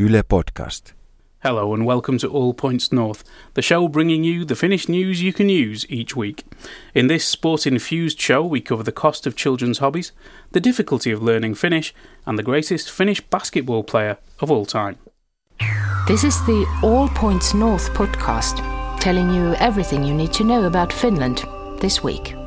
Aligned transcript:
Yle 0.00 0.22
Podcast. 0.22 0.94
Hello 1.42 1.74
and 1.74 1.84
welcome 1.84 2.16
to 2.16 2.28
All 2.28 2.54
Points 2.54 2.90
North, 2.90 3.22
the 3.52 3.60
show 3.60 3.86
bringing 3.86 4.24
you 4.24 4.46
the 4.46 4.56
Finnish 4.56 4.88
news 4.88 5.20
you 5.20 5.34
can 5.34 5.50
use 5.50 5.84
each 5.90 6.16
week. 6.16 6.42
In 6.94 7.08
this 7.08 7.26
sport 7.26 7.66
infused 7.66 8.18
show, 8.18 8.42
we 8.42 8.62
cover 8.62 8.82
the 8.82 8.92
cost 8.92 9.26
of 9.26 9.36
children's 9.36 9.76
hobbies, 9.76 10.12
the 10.52 10.60
difficulty 10.60 11.10
of 11.10 11.22
learning 11.22 11.54
Finnish, 11.54 11.94
and 12.24 12.38
the 12.38 12.42
greatest 12.42 12.90
Finnish 12.90 13.20
basketball 13.20 13.82
player 13.82 14.16
of 14.40 14.50
all 14.50 14.64
time. 14.64 14.96
This 16.08 16.24
is 16.24 16.42
the 16.46 16.66
All 16.82 17.10
Points 17.10 17.52
North 17.52 17.92
podcast, 17.92 18.56
telling 19.00 19.28
you 19.28 19.52
everything 19.56 20.02
you 20.02 20.14
need 20.14 20.32
to 20.32 20.44
know 20.44 20.64
about 20.64 20.94
Finland 20.94 21.44
this 21.78 22.02
week. 22.02 22.39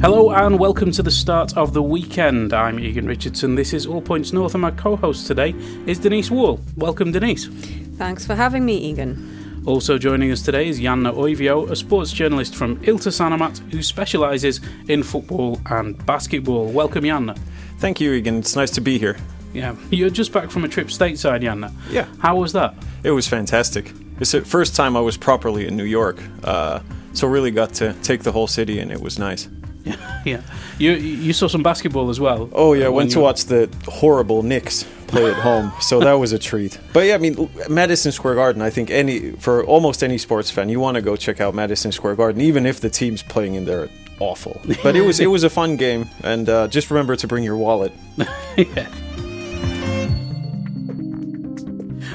Hello 0.00 0.30
and 0.30 0.60
welcome 0.60 0.92
to 0.92 1.02
the 1.02 1.10
start 1.10 1.56
of 1.56 1.74
the 1.74 1.82
weekend. 1.82 2.52
I'm 2.52 2.78
Egan 2.78 3.06
Richardson. 3.06 3.56
This 3.56 3.72
is 3.72 3.84
All 3.84 4.00
Points 4.00 4.32
North, 4.32 4.54
and 4.54 4.62
my 4.62 4.70
co 4.70 4.94
host 4.94 5.26
today 5.26 5.50
is 5.86 5.98
Denise 5.98 6.30
Wall. 6.30 6.60
Welcome, 6.76 7.10
Denise. 7.10 7.48
Thanks 7.96 8.24
for 8.24 8.36
having 8.36 8.64
me, 8.64 8.76
Egan. 8.76 9.64
Also 9.66 9.98
joining 9.98 10.30
us 10.30 10.40
today 10.40 10.68
is 10.68 10.78
Janne 10.78 11.12
Oivio, 11.12 11.68
a 11.68 11.74
sports 11.74 12.12
journalist 12.12 12.54
from 12.54 12.76
Ilta 12.82 13.10
Sanomat 13.10 13.58
who 13.72 13.82
specialises 13.82 14.60
in 14.86 15.02
football 15.02 15.60
and 15.66 16.06
basketball. 16.06 16.66
Welcome, 16.66 17.02
Janne. 17.02 17.36
Thank 17.78 18.00
you, 18.00 18.12
Egan. 18.12 18.38
It's 18.38 18.54
nice 18.54 18.70
to 18.70 18.80
be 18.80 18.98
here. 18.98 19.16
Yeah, 19.52 19.74
you're 19.90 20.10
just 20.10 20.32
back 20.32 20.52
from 20.52 20.62
a 20.62 20.68
trip 20.68 20.88
stateside, 20.88 21.42
Janne. 21.42 21.72
Yeah. 21.90 22.06
How 22.20 22.36
was 22.36 22.52
that? 22.52 22.72
It 23.02 23.10
was 23.10 23.26
fantastic. 23.26 23.92
It's 24.20 24.30
the 24.30 24.42
first 24.42 24.76
time 24.76 24.96
I 24.96 25.00
was 25.00 25.16
properly 25.16 25.66
in 25.66 25.76
New 25.76 25.82
York, 25.84 26.22
uh, 26.44 26.80
so 27.14 27.26
really 27.26 27.50
got 27.50 27.74
to 27.74 27.94
take 28.02 28.22
the 28.22 28.30
whole 28.30 28.46
city, 28.46 28.78
and 28.78 28.92
it 28.92 29.00
was 29.00 29.18
nice. 29.18 29.48
Yeah, 30.24 30.42
you 30.78 30.92
you 30.92 31.32
saw 31.32 31.48
some 31.48 31.62
basketball 31.62 32.10
as 32.10 32.20
well. 32.20 32.50
Oh 32.52 32.74
yeah, 32.74 32.88
uh, 32.88 32.90
went 32.90 33.12
to 33.12 33.20
watch 33.20 33.44
the 33.44 33.70
horrible 33.86 34.42
Knicks 34.42 34.84
play 35.06 35.30
at 35.30 35.36
home, 35.36 35.72
so 35.80 36.00
that 36.00 36.12
was 36.14 36.32
a 36.32 36.38
treat. 36.38 36.78
But 36.92 37.06
yeah, 37.06 37.14
I 37.14 37.18
mean 37.18 37.48
Madison 37.70 38.12
Square 38.12 38.34
Garden. 38.34 38.60
I 38.60 38.68
think 38.68 38.90
any 38.90 39.32
for 39.32 39.64
almost 39.64 40.02
any 40.02 40.18
sports 40.18 40.50
fan, 40.50 40.68
you 40.68 40.80
want 40.80 40.96
to 40.96 41.02
go 41.02 41.16
check 41.16 41.40
out 41.40 41.54
Madison 41.54 41.92
Square 41.92 42.16
Garden, 42.16 42.42
even 42.42 42.66
if 42.66 42.80
the 42.80 42.90
team's 42.90 43.22
playing 43.22 43.54
in 43.54 43.64
there 43.64 43.88
awful. 44.20 44.60
But 44.82 44.96
it 44.96 45.02
was 45.02 45.20
it 45.20 45.28
was 45.28 45.44
a 45.44 45.50
fun 45.50 45.76
game, 45.76 46.08
and 46.22 46.48
uh, 46.48 46.68
just 46.68 46.90
remember 46.90 47.16
to 47.16 47.26
bring 47.26 47.44
your 47.44 47.56
wallet. 47.56 47.92
yeah. 48.56 48.88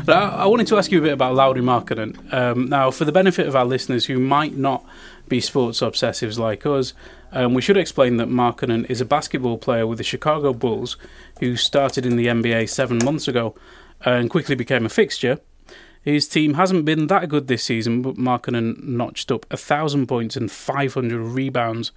I, 0.07 0.47
wanted 0.47 0.67
to 0.67 0.77
ask 0.77 0.91
you 0.91 0.99
a 0.99 1.01
bit 1.01 1.13
about 1.13 1.35
Lauri 1.35 1.61
Markkanen. 1.61 2.33
Um, 2.33 2.67
now, 2.67 2.91
for 2.91 3.05
the 3.05 3.11
benefit 3.11 3.47
of 3.47 3.55
our 3.55 3.65
listeners 3.65 4.05
who 4.05 4.19
might 4.19 4.57
not 4.57 4.83
be 5.29 5.39
sports 5.39 5.79
obsessives 5.79 6.37
like 6.37 6.65
us, 6.65 6.93
um, 7.33 7.53
we 7.53 7.61
should 7.61 7.77
explain 7.77 8.17
that 8.17 8.29
Markkanen 8.29 8.89
is 8.89 9.01
a 9.01 9.05
basketball 9.05 9.57
player 9.57 9.85
with 9.85 9.97
the 9.97 10.03
Chicago 10.03 10.53
Bulls 10.53 10.97
who 11.39 11.55
started 11.55 12.05
in 12.05 12.15
the 12.15 12.27
NBA 12.27 12.69
seven 12.69 12.99
months 13.03 13.27
ago 13.27 13.55
and 14.05 14.29
quickly 14.29 14.55
became 14.55 14.85
a 14.85 14.89
fixture. 14.89 15.39
His 16.03 16.27
team 16.27 16.55
hasn't 16.55 16.83
been 16.85 17.07
that 17.07 17.29
good 17.29 17.47
this 17.47 17.63
season, 17.63 18.01
but 18.01 18.15
Markkanen 18.15 18.83
notched 18.83 19.31
up 19.31 19.45
a 19.49 19.57
thousand 19.57 20.07
points 20.07 20.35
and 20.35 20.51
500 20.51 21.17
rebounds, 21.19 21.91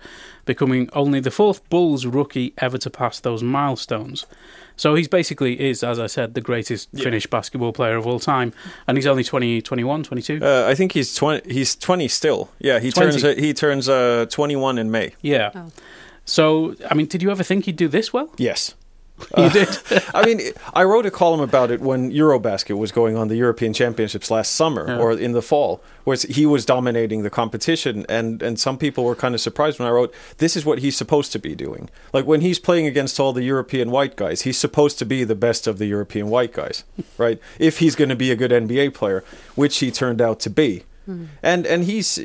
becoming 0.45 0.89
only 0.93 1.19
the 1.19 1.31
fourth 1.33 1.69
Bulls 1.69 2.07
rookie 2.07 2.55
ever 2.59 2.79
to 2.79 2.89
pass 2.91 3.19
those 3.19 3.43
milestones. 3.43 4.25
So 4.77 4.95
he's 4.95 5.09
basically 5.09 5.59
is, 5.59 5.83
as 5.83 5.98
I 5.98 6.07
said, 6.07 6.35
the 6.35 6.41
greatest 6.41 6.91
Finnish 6.93 7.27
basketball 7.27 7.73
player 7.73 7.97
of 7.97 8.07
all 8.07 8.21
time, 8.21 8.53
and 8.87 8.97
he's 8.97 9.07
only 9.07 9.25
20, 9.25 9.63
21, 9.63 10.03
22. 10.05 10.39
Uh, 10.45 10.67
I 10.69 10.75
think 10.75 10.93
he's 10.93 11.15
twenty. 11.15 11.53
He's 11.53 11.75
twenty 11.75 12.09
still. 12.09 12.51
Yeah, 12.59 12.79
he 12.79 12.93
20. 12.93 13.11
turns 13.11 13.25
uh, 13.25 13.35
he 13.37 13.55
turns 13.55 13.89
uh, 13.89 14.27
twenty 14.31 14.55
one 14.55 14.79
in 14.79 14.91
May. 14.91 15.15
yeah. 15.23 15.51
Oh. 15.55 15.73
So, 16.29 16.75
I 16.91 16.95
mean, 16.95 17.07
did 17.07 17.23
you 17.23 17.31
ever 17.31 17.45
think 17.45 17.67
he'd 17.67 17.77
do 17.77 17.87
this 17.87 18.13
well? 18.13 18.29
Yes. 18.37 18.75
You 19.36 19.50
did. 19.50 19.69
I 20.14 20.25
mean, 20.25 20.41
I 20.75 20.84
wrote 20.84 21.06
a 21.06 21.11
column 21.11 21.41
about 21.41 21.70
it 21.70 21.81
when 21.81 22.12
Eurobasket 22.12 22.77
was 22.77 22.92
going 22.92 23.17
on 23.17 23.28
the 23.28 23.36
European 23.36 23.73
Championships 23.73 24.30
last 24.30 24.52
summer 24.52 24.86
Yeah. 24.89 24.98
or 24.98 25.13
in 25.13 25.33
the 25.33 25.42
fall, 25.42 25.83
where 26.05 26.17
he 26.29 26.46
was 26.46 26.64
dominating 26.64 27.23
the 27.23 27.30
competition, 27.30 28.05
and 28.08 28.42
and 28.42 28.58
some 28.61 28.77
people 28.79 29.05
were 29.05 29.14
kind 29.14 29.35
of 29.35 29.41
surprised 29.41 29.79
when 29.79 29.89
I 29.89 29.91
wrote, 29.91 30.13
"This 30.39 30.57
is 30.57 30.64
what 30.64 30.79
he's 30.80 30.96
supposed 30.96 31.33
to 31.33 31.39
be 31.39 31.55
doing." 31.55 31.89
Like 32.13 32.27
when 32.27 32.41
he's 32.41 32.58
playing 32.58 32.86
against 32.86 33.18
all 33.18 33.33
the 33.33 33.42
European 33.42 33.91
white 33.91 34.17
guys, 34.17 34.42
he's 34.42 34.58
supposed 34.58 34.98
to 34.98 35.07
be 35.07 35.24
the 35.24 35.35
best 35.35 35.67
of 35.67 35.79
the 35.79 35.86
European 35.86 36.29
white 36.29 36.52
guys, 36.52 36.85
right? 37.18 37.39
If 37.58 37.79
he's 37.79 37.96
going 37.96 38.11
to 38.11 38.17
be 38.17 38.30
a 38.30 38.36
good 38.36 38.51
NBA 38.52 38.95
player, 38.95 39.24
which 39.55 39.79
he 39.79 39.91
turned 39.91 40.20
out 40.20 40.41
to 40.41 40.51
be, 40.51 40.85
hmm. 41.07 41.24
and 41.42 41.67
and 41.67 41.85
he's 41.85 42.17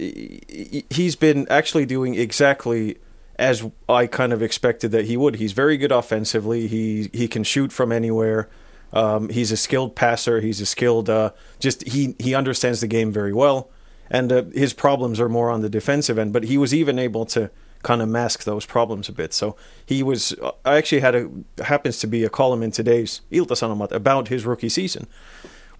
he's 0.90 1.16
been 1.16 1.48
actually 1.50 1.86
doing 1.86 2.16
exactly 2.16 2.98
as 3.42 3.68
I 3.90 4.06
kind 4.06 4.34
of 4.34 4.44
expected 4.44 4.92
that 4.92 5.06
he 5.06 5.18
would. 5.18 5.38
He's 5.38 5.52
very 5.52 5.76
good 5.76 5.92
offensively. 5.92 6.68
He 6.68 7.10
he 7.12 7.28
can 7.28 7.44
shoot 7.44 7.74
from 7.74 7.92
anywhere. 7.92 8.48
Um, 8.94 9.30
he's 9.30 9.52
a 9.52 9.58
skilled 9.58 9.96
passer. 9.96 10.42
He's 10.42 10.62
a 10.62 10.66
skilled. 10.66 11.10
Uh, 11.10 11.32
just 11.60 11.86
he 11.88 12.16
he 12.20 12.36
understands 12.36 12.82
the 12.82 12.88
game 12.88 13.12
very 13.12 13.34
well, 13.34 13.70
and 14.12 14.32
uh, 14.32 14.44
his 14.54 14.74
problems 14.74 15.20
are 15.20 15.28
more 15.28 15.50
on 15.50 15.62
the 15.62 15.70
defensive 15.70 16.20
end. 16.20 16.34
But 16.34 16.44
he 16.44 16.58
was 16.58 16.72
even 16.72 17.00
able 17.00 17.26
to 17.28 17.50
kind 17.82 18.04
of 18.04 18.10
mask 18.10 18.44
those 18.44 18.68
problems 18.68 19.10
a 19.10 19.12
bit. 19.12 19.34
So 19.34 19.56
he 19.84 20.04
was. 20.04 20.36
I 20.64 20.78
actually 20.78 21.02
had 21.02 21.16
a 21.16 21.30
happens 21.64 21.98
to 22.00 22.08
be 22.08 22.24
a 22.24 22.30
column 22.30 22.62
in 22.62 22.70
today's 22.70 23.22
Ilta 23.32 23.56
Sanomat 23.56 23.92
about 23.92 24.28
his 24.28 24.46
rookie 24.46 24.70
season, 24.70 25.08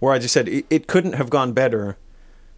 where 0.00 0.12
I 0.12 0.18
just 0.18 0.34
said 0.34 0.48
it, 0.48 0.66
it 0.68 0.88
couldn't 0.88 1.12
have 1.12 1.30
gone 1.30 1.52
better 1.52 1.96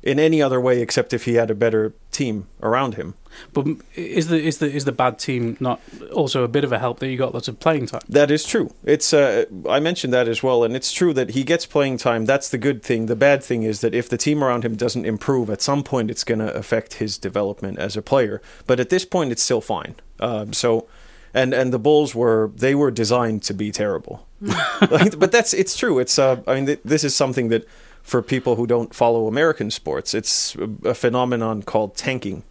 in 0.03 0.19
any 0.19 0.41
other 0.41 0.61
way 0.61 0.81
except 0.81 1.13
if 1.13 1.27
he 1.27 1.35
had 1.35 1.51
a 1.51 1.55
better 1.55 1.93
team 2.11 2.47
around 2.63 2.95
him. 2.95 3.15
But 3.53 3.67
is 3.95 4.29
the 4.29 4.43
is 4.43 4.59
the 4.59 4.71
is 4.71 4.85
the 4.85 4.93
bad 4.93 5.19
team 5.19 5.57
not 5.61 5.81
also 6.13 6.43
a 6.45 6.49
bit 6.49 6.65
of 6.65 6.73
a 6.73 6.79
help 6.79 6.99
that 7.01 7.09
you 7.09 7.17
got 7.17 7.35
lots 7.35 7.49
of 7.49 7.61
playing 7.61 7.87
time? 7.87 8.03
That 8.09 8.31
is 8.31 8.45
true. 8.45 8.73
It's 8.85 9.13
uh, 9.13 9.45
I 9.69 9.81
mentioned 9.81 10.13
that 10.13 10.29
as 10.29 10.43
well, 10.43 10.65
and 10.65 10.77
it's 10.77 10.93
true 10.93 11.13
that 11.15 11.31
he 11.31 11.45
gets 11.45 11.67
playing 11.67 11.99
time. 11.99 12.25
That's 12.25 12.49
the 12.49 12.59
good 12.59 12.83
thing. 12.83 13.07
The 13.07 13.17
bad 13.17 13.43
thing 13.43 13.63
is 13.63 13.81
that 13.81 13.95
if 13.95 14.09
the 14.09 14.17
team 14.17 14.43
around 14.43 14.65
him 14.65 14.77
doesn't 14.77 15.05
improve, 15.05 15.51
at 15.51 15.63
some 15.63 15.83
point 15.83 16.11
it's 16.11 16.25
going 16.25 16.41
to 16.41 16.53
affect 16.55 16.95
his 16.95 17.19
development 17.19 17.79
as 17.79 17.97
a 17.97 18.03
player. 18.03 18.41
But 18.67 18.81
at 18.81 18.91
this 18.91 19.05
point, 19.05 19.33
it's 19.33 19.43
still 19.43 19.61
fine. 19.61 19.95
Um, 20.21 20.53
so, 20.53 20.87
and 21.33 21.53
and 21.53 21.73
the 21.73 21.79
Bulls 21.79 22.15
were 22.15 22.51
they 22.55 22.75
were 22.75 22.91
designed 22.91 23.43
to 23.45 23.55
be 23.55 23.71
terrible. 23.71 24.27
Like, 24.91 25.19
but 25.19 25.33
that's 25.33 25.55
it's 25.55 25.77
true. 25.77 25.99
It's 25.99 26.19
uh, 26.19 26.43
I 26.47 26.55
mean 26.57 26.67
th- 26.67 26.81
this 26.85 27.05
is 27.05 27.17
something 27.17 27.49
that 27.49 27.67
for 28.03 28.21
people 28.21 28.57
who 28.57 28.67
don't 28.67 28.95
follow 28.95 29.27
American 29.27 29.71
sports, 29.71 30.13
it's 30.13 30.55
a, 30.57 30.91
a 30.91 30.95
phenomenon 30.95 31.63
called 31.63 31.97
tanking 31.97 32.43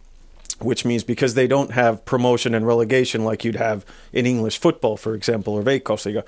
which 0.64 0.84
means 0.84 1.04
because 1.04 1.34
they 1.34 1.46
don't 1.46 1.72
have 1.72 2.04
promotion 2.04 2.54
and 2.54 2.66
relegation 2.66 3.24
like 3.24 3.44
you'd 3.44 3.56
have 3.56 3.84
in 4.12 4.26
English 4.26 4.58
football, 4.58 4.96
for 4.96 5.14
example, 5.14 5.54
or 5.54 5.62
Veikkausliiga, 5.62 6.26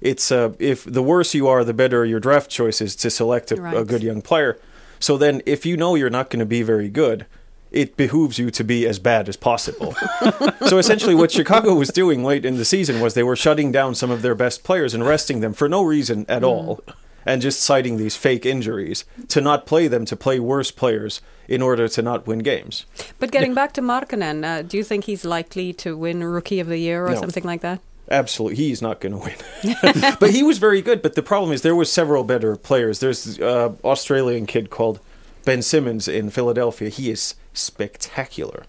it's 0.00 0.30
uh, 0.30 0.52
if 0.58 0.84
the 0.84 1.02
worse 1.02 1.34
you 1.34 1.48
are, 1.48 1.64
the 1.64 1.74
better 1.74 2.04
your 2.04 2.20
draft 2.20 2.50
choice 2.50 2.80
is 2.80 2.94
to 2.96 3.10
select 3.10 3.52
a, 3.52 3.78
a 3.78 3.84
good 3.84 4.02
young 4.02 4.22
player. 4.22 4.58
So 4.98 5.16
then, 5.16 5.42
if 5.46 5.66
you 5.66 5.76
know 5.76 5.94
you're 5.94 6.10
not 6.10 6.30
going 6.30 6.40
to 6.40 6.46
be 6.46 6.62
very 6.62 6.88
good, 6.88 7.26
it 7.70 7.96
behooves 7.96 8.38
you 8.38 8.50
to 8.50 8.64
be 8.64 8.86
as 8.86 8.98
bad 8.98 9.28
as 9.28 9.36
possible. 9.36 9.94
so 10.66 10.78
essentially, 10.78 11.14
what 11.14 11.30
Chicago 11.32 11.74
was 11.74 11.88
doing 11.90 12.24
late 12.24 12.44
in 12.44 12.56
the 12.56 12.64
season 12.64 13.00
was 13.00 13.14
they 13.14 13.22
were 13.22 13.36
shutting 13.36 13.72
down 13.72 13.94
some 13.94 14.10
of 14.10 14.22
their 14.22 14.34
best 14.34 14.64
players 14.64 14.94
and 14.94 15.04
resting 15.04 15.40
them 15.40 15.52
for 15.52 15.68
no 15.68 15.82
reason 15.82 16.24
at 16.28 16.44
all, 16.44 16.82
and 17.26 17.42
just 17.42 17.60
citing 17.60 17.96
these 17.98 18.16
fake 18.16 18.46
injuries 18.46 19.04
to 19.28 19.40
not 19.40 19.66
play 19.66 19.88
them 19.88 20.04
to 20.06 20.16
play 20.16 20.38
worse 20.40 20.70
players 20.70 21.20
in 21.48 21.60
order 21.60 21.88
to 21.88 22.00
not 22.02 22.26
win 22.26 22.38
games. 22.38 22.86
But 23.18 23.30
getting 23.32 23.52
back 23.52 23.72
to 23.74 23.82
Markkanen, 23.82 24.44
uh, 24.44 24.62
do 24.62 24.76
you 24.76 24.84
think 24.84 25.04
he's 25.04 25.24
likely 25.24 25.72
to 25.74 25.96
win 25.96 26.22
Rookie 26.24 26.60
of 26.60 26.68
the 26.68 26.78
Year 26.78 27.04
or 27.06 27.10
No. 27.10 27.20
something 27.20 27.44
like 27.44 27.60
that? 27.60 27.80
Absolutely, 28.10 28.56
he's 28.56 28.80
not 28.80 29.00
going 29.00 29.12
to 29.12 29.18
win. 29.18 30.14
but 30.20 30.30
he 30.30 30.42
was 30.44 30.58
very 30.58 30.80
good. 30.80 31.02
But 31.02 31.14
the 31.16 31.22
problem 31.22 31.52
is 31.52 31.62
there 31.62 31.74
was 31.74 31.90
several 31.92 32.22
better 32.22 32.54
players. 32.56 33.00
There's 33.00 33.40
uh, 33.40 33.72
Australian 33.82 34.46
kid 34.46 34.70
called 34.70 35.00
Ben 35.44 35.60
Simmons 35.62 36.06
in 36.06 36.30
Philadelphia. 36.30 36.88
He 36.88 37.10
is 37.10 37.34
spectacular, 37.52 38.64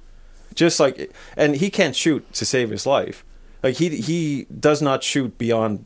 just 0.55 0.79
like, 0.79 1.11
and 1.35 1.55
he 1.57 1.69
can't 1.69 1.95
shoot 1.95 2.31
to 2.33 2.45
save 2.45 2.69
his 2.71 2.85
life. 2.85 3.23
Like 3.63 3.75
he 3.75 3.89
he 3.97 4.45
does 4.59 4.81
not 4.81 5.03
shoot 5.03 5.37
beyond 5.37 5.85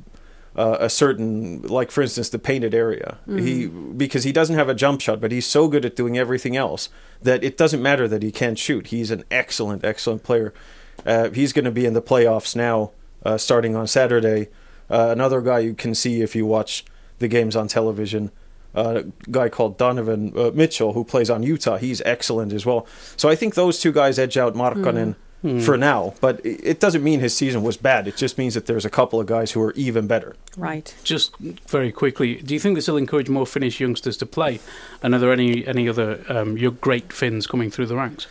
uh, 0.55 0.77
a 0.79 0.89
certain, 0.89 1.61
like 1.61 1.91
for 1.91 2.01
instance, 2.01 2.29
the 2.29 2.39
painted 2.39 2.73
area. 2.73 3.19
He 3.27 3.67
because 3.67 4.23
he 4.23 4.31
doesn't 4.31 4.55
have 4.55 4.69
a 4.69 4.75
jump 4.75 5.01
shot, 5.01 5.21
but 5.21 5.31
he's 5.31 5.45
so 5.45 5.67
good 5.67 5.85
at 5.85 5.95
doing 5.95 6.17
everything 6.17 6.57
else 6.57 6.89
that 7.21 7.43
it 7.43 7.57
doesn't 7.57 7.81
matter 7.81 8.07
that 8.07 8.21
he 8.23 8.31
can't 8.31 8.59
shoot. 8.59 8.87
He's 8.87 9.11
an 9.11 9.23
excellent, 9.31 9.85
excellent 9.85 10.23
player. 10.23 10.53
Uh, 11.05 11.29
he's 11.29 11.53
going 11.53 11.65
to 11.65 11.71
be 11.71 11.85
in 11.85 11.93
the 11.93 12.01
playoffs 12.01 12.55
now, 12.55 12.91
uh, 13.23 13.37
starting 13.37 13.75
on 13.75 13.87
Saturday. 13.87 14.49
Uh, 14.89 15.09
another 15.09 15.41
guy 15.41 15.59
you 15.59 15.73
can 15.73 15.95
see 15.95 16.21
if 16.21 16.35
you 16.35 16.45
watch 16.45 16.83
the 17.19 17.27
games 17.27 17.55
on 17.55 17.67
television. 17.67 18.31
Uh, 18.75 19.03
a 19.03 19.29
guy 19.31 19.49
called 19.49 19.77
Donovan 19.77 20.33
uh, 20.37 20.51
Mitchell, 20.53 20.93
who 20.93 21.03
plays 21.03 21.29
on 21.29 21.43
Utah, 21.43 21.77
he's 21.77 22.01
excellent 22.01 22.53
as 22.53 22.65
well. 22.65 22.85
So 23.17 23.29
I 23.29 23.35
think 23.35 23.55
those 23.55 23.79
two 23.79 23.91
guys 23.91 24.19
edge 24.19 24.37
out 24.37 24.53
Markkanen 24.53 25.15
for 25.41 25.75
now, 25.75 26.13
but 26.21 26.39
it 26.45 26.59
it 26.63 26.79
doesn't 26.79 27.03
mean 27.03 27.19
his 27.19 27.35
season 27.35 27.63
was 27.63 27.77
bad. 27.77 28.07
It 28.07 28.15
just 28.15 28.37
means 28.37 28.53
that 28.53 28.67
there's 28.67 28.85
a 28.85 28.89
couple 28.89 29.19
of 29.19 29.25
guys 29.25 29.51
who 29.51 29.61
are 29.61 29.73
even 29.73 30.05
better. 30.07 30.35
Right. 30.55 30.93
Just 31.03 31.35
very 31.37 31.91
quickly, 31.91 32.35
do 32.35 32.53
you 32.53 32.59
think 32.59 32.75
this 32.75 32.87
will 32.87 32.97
encourage 32.97 33.29
more 33.29 33.45
Finnish 33.47 33.79
youngsters 33.79 34.17
to 34.17 34.25
play? 34.25 34.59
And 35.01 35.15
are 35.15 35.19
there 35.19 35.31
any 35.31 35.65
any 35.65 35.89
other 35.89 36.23
um, 36.29 36.57
your 36.57 36.71
great 36.71 37.11
Finns 37.11 37.47
coming 37.47 37.71
through 37.71 37.87
the 37.87 37.95
ranks? 37.95 38.27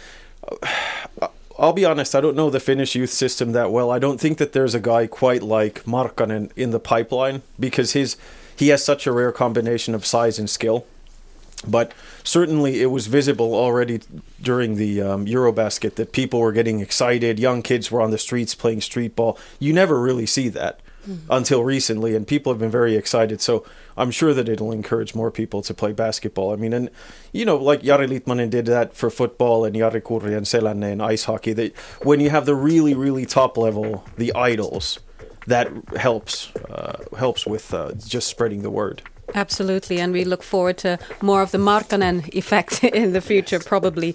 I'll 1.59 1.75
be 1.75 1.85
honest, 1.85 2.15
I 2.15 2.23
don't 2.23 2.37
know 2.37 2.49
the 2.49 2.61
Finnish 2.61 2.95
youth 2.95 3.11
system 3.11 3.53
that 3.53 3.71
well. 3.71 3.91
I 3.91 3.99
don't 3.99 4.19
think 4.19 4.39
that 4.39 4.53
there's 4.53 4.75
a 4.75 4.81
guy 4.81 5.07
quite 5.07 5.43
like 5.43 5.85
Markkanen 5.85 6.51
in 6.57 6.71
the 6.71 6.81
pipeline 6.81 7.43
because 7.59 7.93
his 7.93 8.17
he 8.57 8.69
has 8.69 8.85
such 8.85 9.07
a 9.07 9.13
rare 9.13 9.33
combination 9.33 9.95
of 9.95 10.07
size 10.07 10.39
and 10.39 10.49
skill. 10.49 10.87
But 11.67 11.93
certainly, 12.25 12.81
it 12.81 12.87
was 12.87 13.07
visible 13.07 13.55
already 13.55 14.01
during 14.41 14.77
the 14.77 15.03
um, 15.03 15.27
Eurobasket 15.27 15.97
that 15.97 16.13
people 16.13 16.41
were 16.41 16.53
getting 16.53 16.81
excited. 16.81 17.39
Young 17.39 17.63
kids 17.63 17.91
were 17.91 18.01
on 18.01 18.11
the 18.11 18.19
streets 18.19 18.55
playing 18.55 18.81
street 18.81 19.15
ball. 19.15 19.39
You 19.59 19.73
never 19.73 20.01
really 20.01 20.27
see 20.27 20.49
that 20.49 20.81
mm-hmm. 21.07 21.31
until 21.31 21.65
recently, 21.65 22.15
and 22.15 22.27
people 22.27 22.53
have 22.53 22.61
been 22.61 22.71
very 22.71 22.97
excited. 22.97 23.41
So 23.41 23.65
I'm 23.97 24.11
sure 24.11 24.35
that 24.35 24.49
it'll 24.49 24.73
encourage 24.73 25.15
more 25.15 25.31
people 25.31 25.63
to 25.63 25.75
play 25.75 25.93
basketball. 25.93 26.53
I 26.53 26.57
mean, 26.57 26.73
and 26.73 26.91
you 27.33 27.45
know, 27.45 27.57
like 27.57 27.83
Jari 27.83 28.09
Litmanen 28.09 28.51
did 28.51 28.67
that 28.67 28.95
for 28.95 29.11
football, 29.11 29.65
and 29.65 29.75
Jari 29.77 30.01
Kurri 30.01 30.37
and 30.37 30.47
Selänne 30.47 30.91
and 30.91 31.03
ice 31.03 31.25
hockey. 31.25 31.53
That 31.53 31.77
when 32.03 32.21
you 32.21 32.31
have 32.31 32.47
the 32.47 32.55
really, 32.55 32.95
really 32.95 33.27
top 33.27 33.57
level, 33.57 34.05
the 34.17 34.33
idols, 34.35 35.01
that 35.47 35.71
helps 35.97 36.55
uh, 36.57 37.05
helps 37.19 37.47
with 37.47 37.73
uh, 37.75 37.93
just 37.93 38.29
spreading 38.29 38.63
the 38.63 38.71
word. 38.71 39.03
Absolutely, 39.35 40.01
and 40.01 40.13
we 40.13 40.25
look 40.25 40.43
forward 40.43 40.79
to 40.79 40.99
more 41.23 41.43
of 41.43 41.51
the 41.51 41.59
Markkanen 41.59 42.29
effect 42.35 42.85
in 43.03 43.13
the 43.13 43.21
future, 43.21 43.61
probably. 43.61 44.15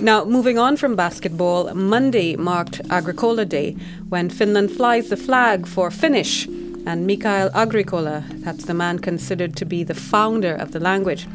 Now, 0.00 0.24
moving 0.24 0.58
on 0.58 0.76
from 0.76 0.96
basketball, 0.96 1.72
Monday 1.74 2.34
marked 2.36 2.80
Agricola 2.90 3.44
Day, 3.44 3.76
when 4.08 4.30
Finland 4.30 4.70
flies 4.72 5.10
the 5.10 5.16
flag 5.16 5.66
for 5.66 5.90
Finnish. 5.90 6.48
And 6.84 7.06
Mikael 7.06 7.50
Agricola, 7.54 8.24
that's 8.38 8.64
the 8.64 8.74
man 8.74 8.98
considered 8.98 9.54
to 9.56 9.64
be 9.64 9.84
the 9.84 9.94
founder 9.94 10.54
of 10.54 10.72
the 10.72 10.80
language. 10.80 11.28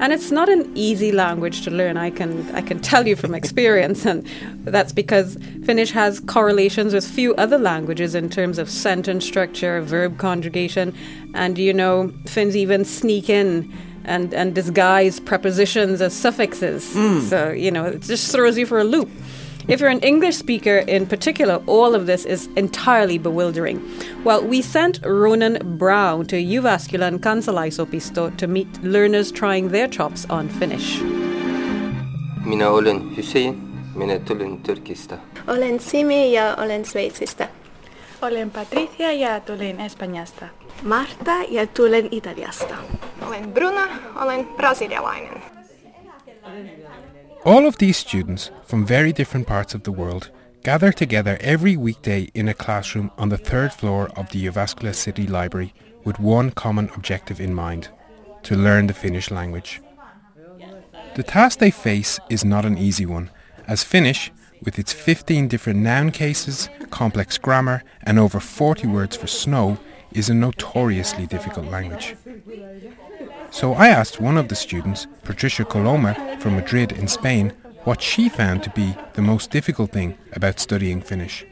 And 0.00 0.12
it's 0.12 0.30
not 0.30 0.48
an 0.48 0.70
easy 0.74 1.10
language 1.12 1.62
to 1.62 1.70
learn. 1.70 1.96
I 1.96 2.10
can 2.10 2.48
I 2.54 2.62
can 2.62 2.80
tell 2.80 3.06
you 3.06 3.16
from 3.16 3.34
experience, 3.42 4.06
and 4.06 4.26
that's 4.64 4.92
because 4.92 5.36
Finnish 5.64 5.90
has 5.90 6.20
correlations 6.20 6.94
with 6.94 7.06
few 7.06 7.34
other 7.34 7.58
languages 7.58 8.14
in 8.14 8.30
terms 8.30 8.58
of 8.58 8.70
sentence 8.70 9.24
structure, 9.24 9.80
verb 9.80 10.18
conjugation, 10.18 10.94
and 11.34 11.58
you 11.58 11.74
know 11.74 12.12
Finns 12.26 12.56
even 12.56 12.84
sneak 12.84 13.28
in 13.28 13.72
and 14.04 14.32
and 14.32 14.54
disguise 14.54 15.20
prepositions 15.20 16.00
as 16.00 16.14
suffixes. 16.14 16.94
Mm. 16.94 17.22
So 17.22 17.50
you 17.50 17.70
know 17.70 17.86
it 17.86 18.02
just 18.02 18.32
throws 18.32 18.56
you 18.56 18.66
for 18.66 18.78
a 18.78 18.84
loop. 18.84 19.10
If 19.68 19.80
you're 19.80 19.90
an 19.90 20.00
English 20.00 20.36
speaker 20.38 20.78
in 20.78 21.06
particular, 21.06 21.62
all 21.66 21.94
of 21.94 22.06
this 22.06 22.24
is 22.24 22.48
entirely 22.56 23.18
bewildering. 23.18 23.82
Well, 24.24 24.42
we 24.42 24.62
sent 24.62 24.98
Ronan 25.04 25.58
Brown 25.76 26.26
to 26.28 26.36
Jyväskylän 26.36 27.20
kansalaisopisto 27.20 28.30
to 28.38 28.46
meet 28.46 28.82
learners 28.82 29.30
trying 29.30 29.70
their 29.70 29.86
chops 29.86 30.26
on 30.30 30.48
Finnish. 30.48 31.02
Minä 32.44 32.70
olen 32.70 33.16
Hussein. 33.16 33.58
Minä 33.94 34.18
tulen 34.18 34.58
Turkista. 34.58 35.18
Olen 35.46 35.80
Simi 35.80 36.32
ja 36.32 36.56
olen 36.58 36.84
Sveitsistä. 36.84 37.48
Olen 38.22 38.50
Patricia 38.50 39.12
ja 39.12 39.40
tulen 39.40 39.80
Espanjasta. 39.80 40.48
Marta 40.82 41.32
ja 41.48 41.66
tulen 41.66 42.08
Italiasta. 42.10 42.74
Olen 43.26 43.52
Bruna, 43.52 43.88
olen 44.22 44.46
brasilialainen. 44.46 45.42
All 47.44 47.66
of 47.66 47.78
these 47.78 47.96
students 47.96 48.50
from 48.64 48.84
very 48.84 49.12
different 49.12 49.46
parts 49.46 49.74
of 49.74 49.84
the 49.84 49.92
world 49.92 50.30
gather 50.64 50.92
together 50.92 51.38
every 51.40 51.76
weekday 51.76 52.28
in 52.34 52.48
a 52.48 52.54
classroom 52.54 53.10
on 53.16 53.28
the 53.28 53.38
third 53.38 53.72
floor 53.72 54.10
of 54.16 54.30
the 54.30 54.46
Jyväskylä 54.46 54.94
City 54.94 55.26
Library 55.26 55.72
with 56.04 56.18
one 56.18 56.50
common 56.50 56.90
objective 56.96 57.40
in 57.40 57.54
mind, 57.54 57.88
to 58.42 58.56
learn 58.56 58.86
the 58.86 58.94
Finnish 58.94 59.30
language. 59.30 59.80
The 61.14 61.22
task 61.22 61.58
they 61.58 61.70
face 61.70 62.18
is 62.28 62.44
not 62.44 62.64
an 62.64 62.76
easy 62.76 63.06
one, 63.06 63.30
as 63.66 63.84
Finnish, 63.84 64.32
with 64.62 64.78
its 64.78 64.92
15 64.92 65.48
different 65.48 65.80
noun 65.80 66.10
cases, 66.10 66.68
complex 66.90 67.38
grammar 67.38 67.82
and 68.02 68.18
over 68.18 68.40
40 68.40 68.88
words 68.88 69.16
for 69.16 69.28
snow, 69.28 69.78
is 70.12 70.28
a 70.28 70.34
notoriously 70.34 71.26
difficult 71.26 71.66
language. 71.66 72.16
So 73.50 73.72
I 73.74 73.88
asked 73.88 74.20
one 74.20 74.36
of 74.36 74.48
the 74.48 74.54
students, 74.54 75.06
Patricia 75.24 75.64
Coloma 75.64 76.38
from 76.38 76.56
Madrid 76.56 76.92
in 76.92 77.08
Spain, 77.08 77.52
what 77.84 78.02
she 78.02 78.28
found 78.28 78.62
to 78.62 78.70
be 78.70 78.94
the 79.14 79.22
most 79.22 79.50
difficult 79.50 79.90
thing 79.90 80.18
about 80.32 80.60
studying 80.60 81.00
Finnish. 81.00 81.44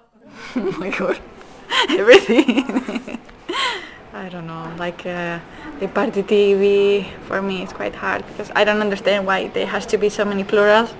oh 0.56 0.76
my 0.78 0.90
god, 0.90 1.18
everything. 1.90 3.18
I 4.12 4.28
don't 4.28 4.46
know, 4.46 4.72
like 4.78 5.06
uh, 5.06 5.38
the 5.80 5.88
partitivi 5.88 7.06
for 7.26 7.42
me 7.42 7.62
is 7.62 7.72
quite 7.72 7.94
hard 7.94 8.26
because 8.28 8.50
I 8.54 8.64
don't 8.64 8.80
understand 8.80 9.26
why 9.26 9.48
there 9.48 9.66
has 9.66 9.86
to 9.86 9.98
be 9.98 10.08
so 10.08 10.24
many 10.24 10.44
plurals. 10.44 10.92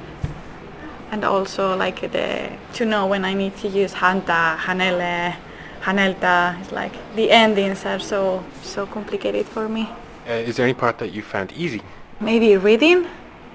And 1.12 1.25
also 1.25 1.76
like 1.76 2.00
the 2.12 2.50
to 2.75 2.85
know 2.85 3.06
when 3.06 3.25
I 3.25 3.35
need 3.35 3.56
to 3.58 3.69
use 3.69 3.93
hanta, 3.93 4.56
hanele, 4.56 5.37
hanelta, 5.82 6.61
it's 6.61 6.73
like 6.73 6.93
the 7.14 7.31
endings 7.31 7.85
are 7.85 7.99
so 7.99 8.44
so 8.62 8.87
complicated 8.87 9.47
for 9.47 9.69
me. 9.69 9.88
Uh, 10.28 10.32
is 10.32 10.56
there 10.56 10.67
any 10.67 10.75
part 10.75 10.99
that 10.99 11.12
you 11.12 11.22
found 11.22 11.52
easy? 11.52 11.82
Maybe 12.20 12.56
reading, 12.56 13.06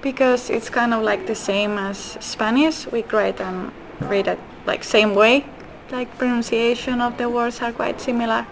because 0.02 0.50
it's 0.50 0.68
kind 0.68 0.92
of 0.92 1.02
like 1.02 1.26
the 1.26 1.34
same 1.34 1.78
as 1.78 2.16
Spanish. 2.20 2.86
We 2.86 3.02
write 3.04 3.40
and 3.40 3.72
read 4.00 4.26
it 4.26 4.38
like 4.66 4.84
same 4.84 5.14
way. 5.14 5.44
Like 5.90 6.18
pronunciation 6.18 7.00
of 7.00 7.16
the 7.16 7.28
words 7.28 7.62
are 7.62 7.72
quite 7.72 8.00
similar. 8.00 8.46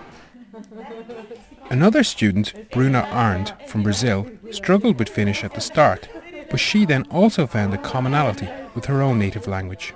Another 1.70 2.04
student, 2.04 2.70
Bruna 2.70 3.08
Arndt 3.10 3.54
from 3.66 3.82
Brazil, 3.82 4.26
struggled 4.52 4.98
with 4.98 5.08
Finnish 5.08 5.42
at 5.42 5.54
the 5.54 5.60
start, 5.60 6.08
but 6.50 6.60
she 6.60 6.84
then 6.84 7.04
also 7.10 7.46
found 7.46 7.74
a 7.74 7.78
commonality 7.78 8.48
with 8.74 8.84
her 8.84 9.02
own 9.02 9.18
native 9.18 9.48
language. 9.48 9.94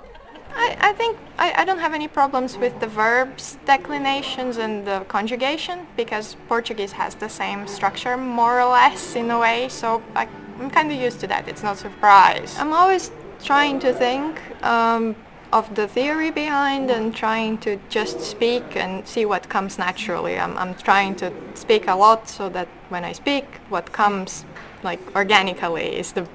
I, 0.55 0.77
I 0.79 0.93
think 0.93 1.17
I, 1.37 1.53
I, 1.57 1.65
don't 1.65 1.79
have 1.79 1.93
any 1.93 2.07
problems 2.07 2.57
with 2.57 2.79
the 2.79 2.87
verbs 2.87 3.57
declinations 3.65 4.57
and 4.57 4.85
the 4.85 5.05
conjugation 5.07 5.87
because 5.95 6.35
Portuguese 6.47 6.93
has 6.93 7.15
the 7.15 7.29
same 7.29 7.67
structure 7.67 8.17
more 8.17 8.59
or 8.59 8.69
less 8.69 9.15
in 9.15 9.29
a 9.31 9.39
way. 9.39 9.69
So 9.69 10.01
I, 10.15 10.27
am 10.59 10.69
kind 10.69 10.91
of 10.91 10.99
used 10.99 11.19
to 11.21 11.27
that. 11.27 11.47
It's 11.47 11.63
not 11.63 11.75
a 11.75 11.79
surprise. 11.79 12.57
I'm 12.57 12.73
always 12.73 13.11
trying 13.43 13.79
to 13.79 13.93
think 13.93 14.41
um, 14.63 15.15
of 15.51 15.73
the 15.75 15.87
theory 15.87 16.31
behind 16.31 16.91
and 16.91 17.15
trying 17.15 17.57
to 17.59 17.79
just 17.89 18.21
speak 18.21 18.75
and 18.75 19.07
see 19.07 19.25
what 19.25 19.49
comes 19.49 19.77
naturally. 19.77 20.37
I'm, 20.37 20.57
I'm 20.57 20.75
trying 20.75 21.15
to 21.17 21.31
speak 21.53 21.87
a 21.87 21.95
lot 21.95 22.29
so 22.29 22.49
that 22.49 22.67
when 22.89 23.03
I 23.03 23.13
speak 23.13 23.45
what 23.69 23.91
comes 23.91 24.45
like 24.83 24.99
organically 25.15 25.97
is 25.97 26.13
the 26.13 26.27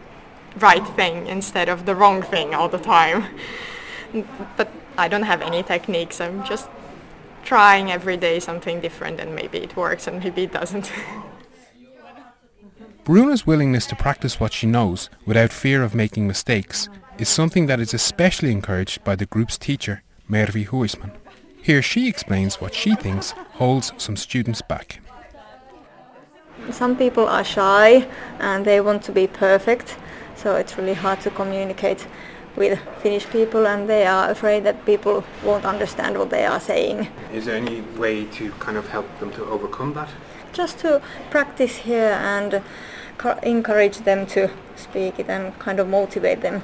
right 0.59 0.87
thing 0.89 1.27
instead 1.27 1.69
of 1.69 1.85
the 1.85 1.95
wrong 1.95 2.23
thing 2.23 2.55
all 2.55 2.69
the 2.69 2.79
time 2.79 3.25
but 4.57 4.69
I 4.97 5.09
don't 5.09 5.23
have 5.23 5.43
any 5.43 5.63
techniques. 5.63 6.21
I'm 6.21 6.45
just 6.45 6.69
trying 7.45 7.91
every 7.91 8.17
day 8.17 8.41
something 8.41 8.81
different 8.81 9.21
and 9.21 9.35
maybe 9.35 9.59
it 9.59 9.77
works 9.77 10.07
and 10.07 10.23
maybe 10.23 10.45
it 10.45 10.53
doesn't. 10.53 10.93
Bruna's 13.05 13.47
willingness 13.47 13.87
to 13.89 13.97
practice 13.97 14.41
what 14.41 14.55
she 14.55 14.67
knows 14.67 15.11
without 15.27 15.53
fear 15.53 15.83
of 15.83 15.95
making 15.95 16.27
mistakes 16.27 16.89
is 17.19 17.29
something 17.29 17.67
that 17.67 17.79
is 17.79 17.93
especially 17.93 18.51
encouraged 18.51 19.05
by 19.05 19.15
the 19.15 19.27
group's 19.27 19.59
teacher, 19.59 20.03
Mervi 20.29 20.67
Huisman. 20.67 21.11
Here 21.61 21.83
she 21.83 22.09
explains 22.09 22.61
what 22.61 22.75
she 22.75 22.95
thinks 22.95 23.33
holds 23.61 23.93
some 23.99 24.17
students 24.17 24.63
back. 24.63 25.01
Some 26.71 26.97
people 26.97 27.27
are 27.27 27.45
shy 27.45 28.09
and 28.39 28.65
they 28.65 28.81
want 28.81 29.03
to 29.05 29.13
be 29.13 29.27
perfect, 29.27 29.97
so 30.35 30.57
it's 30.57 30.79
really 30.79 30.95
hard 30.95 31.21
to 31.21 31.31
communicate 31.31 32.07
with 32.57 32.79
Finnish 33.03 33.27
people 33.31 33.67
and 33.67 33.89
they 33.89 34.07
are 34.07 34.31
afraid 34.31 34.65
that 34.65 34.85
people 34.85 35.25
won't 35.45 35.65
understand 35.65 36.19
what 36.19 36.31
they 36.31 36.45
are 36.45 36.61
saying. 36.61 37.09
Is 37.33 37.47
there 37.47 37.57
any 37.57 37.81
way 37.99 38.25
to 38.27 38.51
kind 38.53 38.77
of 38.77 38.89
help 38.89 39.07
them 39.19 39.33
to 39.33 39.45
overcome 39.45 39.95
that? 39.95 40.09
Just 40.53 40.79
to 40.81 41.03
practice 41.31 41.77
here 41.77 42.19
and 42.23 42.63
encourage 43.43 43.99
them 43.99 44.27
to 44.27 44.51
speak 44.77 45.19
it 45.19 45.29
and 45.29 45.59
kind 45.59 45.81
of 45.81 45.89
motivate 45.89 46.41
them 46.43 46.63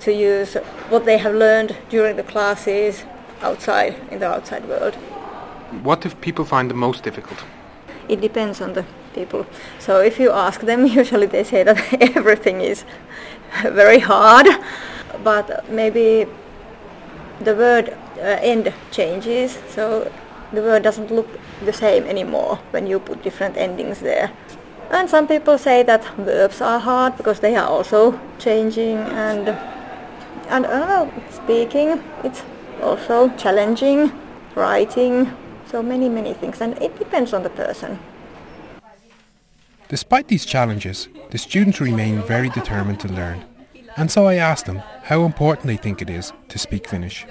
to 0.00 0.12
use 0.12 0.54
what 0.88 1.04
they 1.04 1.18
have 1.18 1.34
learned 1.34 1.76
during 1.88 2.16
the 2.16 2.22
classes 2.22 3.04
outside 3.42 3.94
in 4.10 4.18
the 4.18 4.26
outside 4.26 4.68
world. 4.68 4.94
What 5.82 6.00
do 6.00 6.10
people 6.10 6.44
find 6.44 6.70
the 6.70 6.74
most 6.74 7.02
difficult? 7.04 7.44
It 8.08 8.20
depends 8.20 8.60
on 8.60 8.72
the 8.72 8.84
people. 9.14 9.46
So 9.78 10.00
if 10.00 10.18
you 10.18 10.30
ask 10.30 10.60
them, 10.60 10.86
usually 11.00 11.26
they 11.26 11.44
say 11.44 11.62
that 11.64 11.76
everything 12.16 12.60
is 12.60 12.84
very 13.62 13.98
hard, 13.98 14.46
but 15.24 15.68
maybe 15.70 16.26
the 17.40 17.54
word 17.54 17.96
uh, 18.18 18.38
end 18.40 18.72
changes, 18.90 19.58
so 19.68 20.10
the 20.52 20.60
word 20.62 20.82
doesn't 20.82 21.10
look 21.10 21.28
the 21.64 21.72
same 21.72 22.04
anymore 22.04 22.56
when 22.70 22.86
you 22.86 22.98
put 22.98 23.22
different 23.22 23.56
endings 23.56 24.00
there. 24.00 24.32
And 24.90 25.08
some 25.08 25.28
people 25.28 25.58
say 25.58 25.82
that 25.82 26.04
verbs 26.16 26.60
are 26.60 26.80
hard 26.80 27.16
because 27.16 27.40
they 27.40 27.54
are 27.56 27.66
also 27.68 28.18
changing 28.38 28.96
and 28.96 29.48
and 30.48 30.64
uh, 30.64 31.06
speaking 31.30 32.02
it's 32.24 32.42
also 32.82 33.28
challenging, 33.36 34.12
writing, 34.54 35.30
so 35.70 35.82
many 35.82 36.08
many 36.08 36.32
things 36.32 36.60
and 36.60 36.80
it 36.82 36.98
depends 36.98 37.34
on 37.34 37.42
the 37.42 37.50
person. 37.50 37.98
Despite 39.88 40.28
these 40.28 40.44
challenges, 40.44 41.08
the 41.30 41.38
students 41.38 41.80
remain 41.80 42.20
very 42.22 42.50
determined 42.50 43.00
to 43.00 43.08
learn. 43.08 43.44
And 43.96 44.10
so 44.10 44.26
I 44.26 44.34
asked 44.34 44.66
them 44.66 44.82
how 45.04 45.24
important 45.24 45.66
they 45.66 45.78
think 45.78 46.02
it 46.02 46.10
is 46.10 46.32
to 46.48 46.58
speak 46.58 46.86
Finnish. 46.86 47.26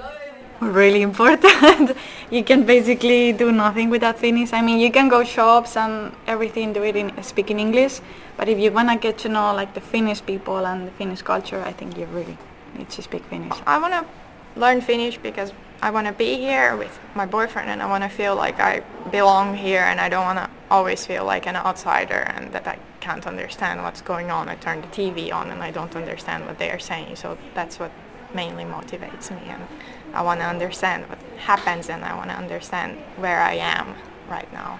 really 0.60 1.04
important. 1.04 1.96
you 2.32 2.44
can 2.44 2.64
basically 2.64 3.32
do 3.32 3.52
nothing 3.52 3.92
without 3.92 4.18
Finnish. 4.18 4.54
I 4.54 4.64
mean, 4.64 4.80
you 4.80 4.92
can 4.92 5.08
go 5.08 5.24
shops 5.24 5.78
and 5.78 6.12
everything, 6.26 6.74
do 6.74 6.82
it 6.82 6.96
in 6.96 7.12
speaking 7.22 7.60
English. 7.60 8.02
But 8.38 8.50
if 8.50 8.58
you 8.58 8.72
wanna 8.72 8.98
get 8.98 9.20
to 9.20 9.30
know 9.30 9.54
like 9.54 9.76
the 9.76 9.82
Finnish 9.82 10.26
people 10.26 10.66
and 10.66 10.88
the 10.88 10.92
Finnish 10.92 11.22
culture, 11.22 11.62
I 11.64 11.74
think 11.74 11.96
you 11.96 12.06
really 12.06 12.38
need 12.76 12.90
to 12.90 13.04
speak 13.04 13.24
Finnish. 13.26 13.54
I 13.68 13.78
want 13.78 13.94
to 13.94 14.60
learn 14.60 14.82
Finnish 14.82 15.20
because 15.20 15.54
I 15.82 15.92
want 15.92 16.08
to 16.08 16.14
be 16.14 16.36
here 16.38 16.76
with 16.76 17.00
my 17.14 17.28
boyfriend 17.28 17.70
and 17.70 17.84
I 17.84 17.86
want 17.86 18.04
to 18.04 18.10
feel 18.10 18.36
like 18.36 18.60
I 18.60 18.82
belong 19.08 19.56
here 19.56 19.82
and 19.82 20.00
I 20.00 20.10
don't 20.10 20.24
want 20.24 20.40
to 20.40 20.50
always 20.70 21.06
feel 21.06 21.26
like 21.26 21.48
an 21.48 21.56
outsider 21.56 22.22
and 22.36 22.52
that 22.54 22.68
I 22.68 22.80
can't 23.00 23.26
understand 23.26 23.84
what's 23.84 24.02
going 24.02 24.32
on. 24.32 24.50
I 24.50 24.56
turn 24.56 24.82
the 24.82 24.88
TV 24.88 25.34
on 25.34 25.50
and 25.50 25.64
I 25.64 25.72
don't 25.72 25.96
understand 25.96 26.46
what 26.46 26.60
they 26.60 26.70
are 26.72 26.80
saying. 26.80 27.16
So 27.16 27.38
that's 27.54 27.80
what 27.80 27.92
mainly 28.34 28.66
motivates 28.66 29.32
me 29.32 29.50
and 29.50 29.66
I 30.14 30.22
want 30.22 30.40
to 30.42 30.46
understand 30.46 31.08
what 31.10 31.20
happens 31.38 31.90
and 31.90 32.04
I 32.04 32.16
want 32.16 32.30
to 32.30 32.36
understand 32.36 32.98
where 33.18 33.42
I 33.42 33.54
am 33.54 33.96
right 34.30 34.52
now. 34.52 34.80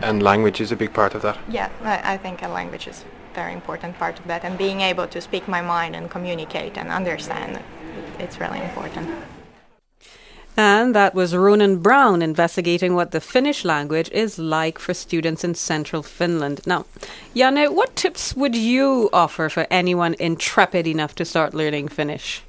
And 0.00 0.22
language 0.22 0.60
is 0.60 0.72
a 0.72 0.76
big 0.76 0.92
part 0.92 1.14
of 1.14 1.22
that. 1.22 1.38
Yeah, 1.48 1.70
I, 1.82 2.14
I 2.14 2.16
think 2.16 2.42
a 2.42 2.48
language 2.48 2.86
is 2.86 3.02
a 3.02 3.34
very 3.34 3.52
important 3.52 3.98
part 3.98 4.18
of 4.18 4.26
that 4.26 4.44
and 4.44 4.58
being 4.58 4.80
able 4.80 5.06
to 5.08 5.20
speak 5.20 5.48
my 5.48 5.62
mind 5.62 5.96
and 5.96 6.10
communicate 6.10 6.76
and 6.76 6.90
understand, 6.90 7.62
it's 8.18 8.40
really 8.40 8.60
important. 8.60 9.08
And 10.56 10.94
that 10.94 11.14
was 11.14 11.36
Ronan 11.36 11.78
Brown 11.78 12.22
investigating 12.22 12.94
what 12.94 13.10
the 13.10 13.20
Finnish 13.20 13.64
language 13.64 14.10
is 14.10 14.38
like 14.38 14.78
for 14.78 14.94
students 14.94 15.44
in 15.44 15.54
central 15.54 16.02
Finland. 16.02 16.60
Now, 16.66 16.86
Janne, 17.34 17.74
what 17.74 17.94
tips 17.94 18.34
would 18.34 18.56
you 18.56 19.10
offer 19.12 19.50
for 19.50 19.66
anyone 19.70 20.14
intrepid 20.18 20.86
enough 20.86 21.14
to 21.16 21.26
start 21.26 21.52
learning 21.52 21.88
Finnish? 21.88 22.42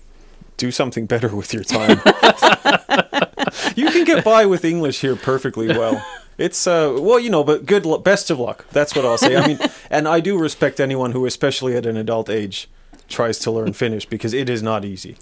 Do 0.55 0.71
something 0.71 1.05
better 1.05 1.35
with 1.35 1.53
your 1.53 1.63
time. 1.63 1.99
you 3.75 3.91
can 3.91 4.05
get 4.05 4.23
by 4.23 4.45
with 4.45 4.63
English 4.63 5.01
here 5.01 5.15
perfectly 5.17 5.67
well. 5.67 6.01
It's 6.37 6.65
uh 6.65 6.95
well, 6.99 7.19
you 7.19 7.29
know, 7.29 7.43
but 7.43 7.65
good 7.65 7.85
lu- 7.85 7.99
best 7.99 8.29
of 8.29 8.39
luck. 8.39 8.65
That's 8.71 8.95
what 8.95 9.05
I'll 9.05 9.17
say. 9.17 9.35
I 9.35 9.47
mean, 9.47 9.59
and 9.89 10.07
I 10.07 10.19
do 10.19 10.37
respect 10.37 10.79
anyone 10.79 11.11
who 11.11 11.25
especially 11.25 11.75
at 11.75 11.85
an 11.85 11.97
adult 11.97 12.29
age 12.29 12.69
tries 13.09 13.37
to 13.39 13.51
learn 13.51 13.73
Finnish 13.73 14.05
because 14.05 14.33
it 14.33 14.49
is 14.49 14.63
not 14.63 14.85
easy. 14.85 15.17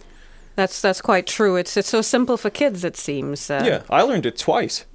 That's 0.56 0.82
that's 0.82 1.02
quite 1.02 1.28
true. 1.28 1.56
It's 1.58 1.76
it's 1.78 1.90
so 1.90 2.02
simple 2.02 2.38
for 2.38 2.50
kids. 2.50 2.84
It 2.84 2.98
seems. 2.98 3.50
Uh, 3.50 3.64
Yeah, 3.66 3.82
I 3.90 4.02
learned 4.04 4.26
it 4.26 4.38
twice. 4.38 4.86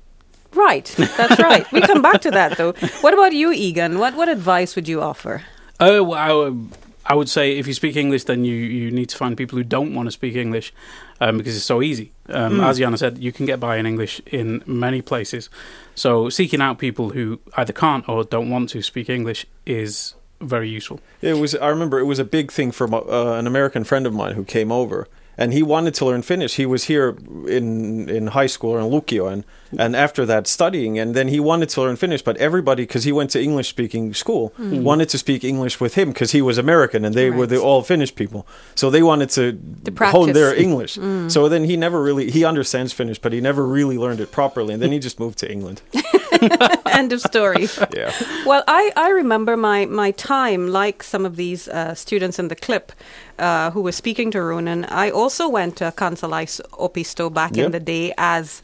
Right. 0.52 0.86
That's 1.16 1.38
right. 1.38 1.70
we 1.72 1.80
come 1.80 2.02
back 2.02 2.20
to 2.22 2.30
that 2.32 2.56
though. 2.56 2.72
What 3.02 3.14
about 3.14 3.32
you, 3.32 3.52
Egan? 3.52 3.98
What 3.98 4.14
what 4.16 4.28
advice 4.28 4.74
would 4.76 4.88
you 4.88 5.00
offer? 5.02 5.42
Oh, 5.78 6.02
well, 6.04 6.18
I, 6.18 6.32
would- 6.32 6.68
I 7.06 7.14
would 7.14 7.28
say 7.28 7.56
if 7.58 7.66
you 7.66 7.72
speak 7.74 7.96
English, 7.96 8.24
then 8.24 8.44
you, 8.44 8.54
you 8.54 8.90
need 8.90 9.08
to 9.08 9.16
find 9.16 9.36
people 9.36 9.56
who 9.58 9.64
don't 9.64 9.94
want 9.94 10.06
to 10.08 10.10
speak 10.12 10.34
English 10.36 10.72
um, 11.20 11.38
because 11.38 11.56
it's 11.56 11.64
so 11.64 11.80
easy. 11.82 12.12
Um, 12.28 12.60
As 12.60 12.78
Janne 12.78 12.98
said, 12.98 13.18
you 13.18 13.32
can 13.32 13.46
get 13.46 13.58
by 13.60 13.76
in 13.78 13.86
English 13.86 14.20
in 14.26 14.62
many 14.66 15.00
places. 15.02 15.48
So 15.94 16.28
seeking 16.28 16.60
out 16.60 16.78
people 16.78 17.10
who 17.10 17.40
either 17.56 17.72
can't 17.72 18.06
or 18.08 18.24
don't 18.24 18.50
want 18.50 18.68
to 18.70 18.82
speak 18.82 19.08
English 19.08 19.46
is 19.66 20.14
very 20.40 20.68
useful. 20.68 21.00
It 21.22 21.38
was. 21.38 21.54
I 21.54 21.68
remember 21.68 21.98
it 21.98 22.04
was 22.06 22.18
a 22.18 22.24
big 22.24 22.52
thing 22.52 22.72
for 22.72 22.86
my, 22.88 22.98
uh, 22.98 23.38
an 23.38 23.46
American 23.46 23.84
friend 23.84 24.06
of 24.06 24.12
mine 24.12 24.34
who 24.34 24.44
came 24.44 24.70
over, 24.72 25.06
and 25.40 25.54
he 25.54 25.62
wanted 25.62 25.94
to 25.94 26.04
learn 26.04 26.20
Finnish. 26.22 26.56
He 26.56 26.66
was 26.66 26.84
here 26.84 27.16
in 27.48 28.08
in 28.08 28.28
high 28.28 28.46
school 28.46 28.72
or 28.72 28.80
in 28.80 28.90
Lukio, 28.90 29.32
and 29.32 29.44
and 29.78 29.96
after 29.96 30.26
that 30.26 30.46
studying, 30.46 30.98
and 30.98 31.14
then 31.14 31.28
he 31.28 31.40
wanted 31.40 31.70
to 31.70 31.80
learn 31.80 31.96
Finnish. 31.96 32.22
But 32.22 32.36
everybody, 32.36 32.82
because 32.82 33.04
he 33.04 33.12
went 33.12 33.30
to 33.30 33.42
English 33.42 33.68
speaking 33.68 34.12
school, 34.12 34.52
mm. 34.58 34.82
wanted 34.82 35.08
to 35.08 35.18
speak 35.18 35.42
English 35.42 35.80
with 35.80 35.94
him 35.94 36.10
because 36.10 36.32
he 36.32 36.42
was 36.42 36.58
American 36.58 37.04
and 37.04 37.14
they 37.14 37.30
were 37.30 37.46
the 37.46 37.58
all 37.58 37.82
Finnish 37.82 38.14
people. 38.14 38.46
So 38.74 38.90
they 38.90 39.02
wanted 39.02 39.30
to, 39.30 39.52
To 39.84 40.04
hone 40.06 40.32
their. 40.32 40.54
English. 40.54 40.96
Mm. 40.96 41.30
So 41.30 41.48
then 41.48 41.64
he 41.64 41.76
never 41.76 42.02
really 42.02 42.30
he 42.30 42.44
understands 42.44 42.92
Finnish, 42.92 43.18
but 43.18 43.32
he 43.32 43.40
never 43.40 43.66
really 43.66 43.96
learned 43.96 44.20
it 44.20 44.30
properly. 44.30 44.74
And 44.74 44.82
then 44.82 44.92
he 44.92 44.98
just 44.98 45.18
moved 45.18 45.38
to 45.38 45.50
England. 45.50 45.80
End 46.86 47.12
of 47.12 47.20
story. 47.20 47.68
Yeah. 47.94 48.12
Well, 48.46 48.62
I, 48.66 48.92
I 48.96 49.10
remember 49.10 49.56
my, 49.56 49.86
my 49.86 50.10
time, 50.12 50.68
like 50.68 51.02
some 51.02 51.24
of 51.26 51.36
these 51.36 51.68
uh, 51.68 51.94
students 51.94 52.38
in 52.38 52.48
the 52.48 52.56
clip 52.56 52.92
uh, 53.38 53.70
who 53.70 53.82
were 53.82 53.92
speaking 53.92 54.30
to 54.32 54.42
Ronan. 54.42 54.84
I 54.86 55.10
also 55.10 55.48
went 55.48 55.76
to 55.76 55.92
Kansalaisopisto 55.96 57.32
back 57.32 57.56
Yep. 57.56 57.66
in 57.66 57.72
the 57.72 57.80
day 57.80 58.12
as 58.18 58.62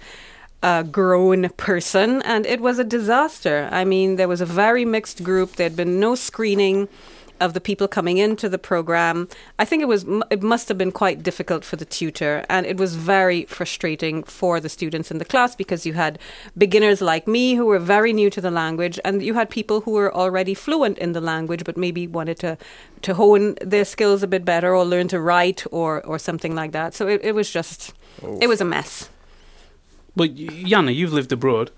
a 0.62 0.82
grown 0.84 1.48
person, 1.50 2.22
and 2.22 2.46
it 2.46 2.60
was 2.60 2.78
a 2.78 2.84
disaster. 2.84 3.68
I 3.70 3.84
mean, 3.84 4.16
there 4.16 4.28
was 4.28 4.40
a 4.40 4.46
very 4.46 4.84
mixed 4.84 5.22
group. 5.22 5.56
There 5.56 5.66
had 5.66 5.76
been 5.76 6.00
no 6.00 6.14
screening 6.14 6.88
of 7.40 7.54
the 7.54 7.60
people 7.60 7.88
coming 7.88 8.18
into 8.18 8.48
the 8.48 8.58
program. 8.58 9.28
I 9.58 9.64
think 9.64 9.82
it 9.82 9.88
was 9.88 10.04
it 10.30 10.42
must 10.42 10.68
have 10.68 10.78
been 10.78 10.92
quite 10.92 11.22
difficult 11.22 11.64
for 11.64 11.76
the 11.76 11.84
tutor, 11.84 12.44
and 12.48 12.66
it 12.66 12.76
was 12.76 12.94
very 12.94 13.44
frustrating 13.44 14.22
for 14.22 14.60
the 14.60 14.68
students 14.68 15.10
in 15.10 15.18
the 15.18 15.24
class 15.24 15.54
because 15.54 15.86
you 15.86 15.94
had 15.94 16.18
beginners 16.56 17.00
like 17.00 17.26
me 17.26 17.54
who 17.54 17.66
were 17.66 17.78
very 17.78 18.12
new 18.12 18.30
to 18.30 18.40
the 18.40 18.50
language, 18.50 18.98
and 19.04 19.22
you 19.22 19.34
had 19.34 19.50
people 19.50 19.82
who 19.82 19.92
were 19.92 20.14
already 20.14 20.54
fluent 20.54 20.98
in 20.98 21.12
the 21.12 21.20
language 21.20 21.64
but 21.64 21.76
maybe 21.76 22.06
wanted 22.06 22.38
to 22.38 22.56
to 23.02 23.14
hone 23.14 23.56
their 23.60 23.84
skills 23.84 24.22
a 24.22 24.26
bit 24.26 24.44
better 24.44 24.74
or 24.74 24.84
learn 24.84 25.08
to 25.08 25.20
write 25.20 25.64
or 25.70 26.04
or 26.04 26.18
something 26.18 26.54
like 26.54 26.72
that. 26.72 26.94
So 26.94 27.08
it, 27.08 27.20
it 27.22 27.34
was 27.34 27.50
just 27.50 27.92
it 28.40 28.48
was 28.48 28.60
a 28.60 28.64
mess. 28.64 29.08
But 30.16 30.34
Janne, 30.34 30.94
you've 30.94 31.12
lived 31.12 31.30
abroad. 31.30 31.70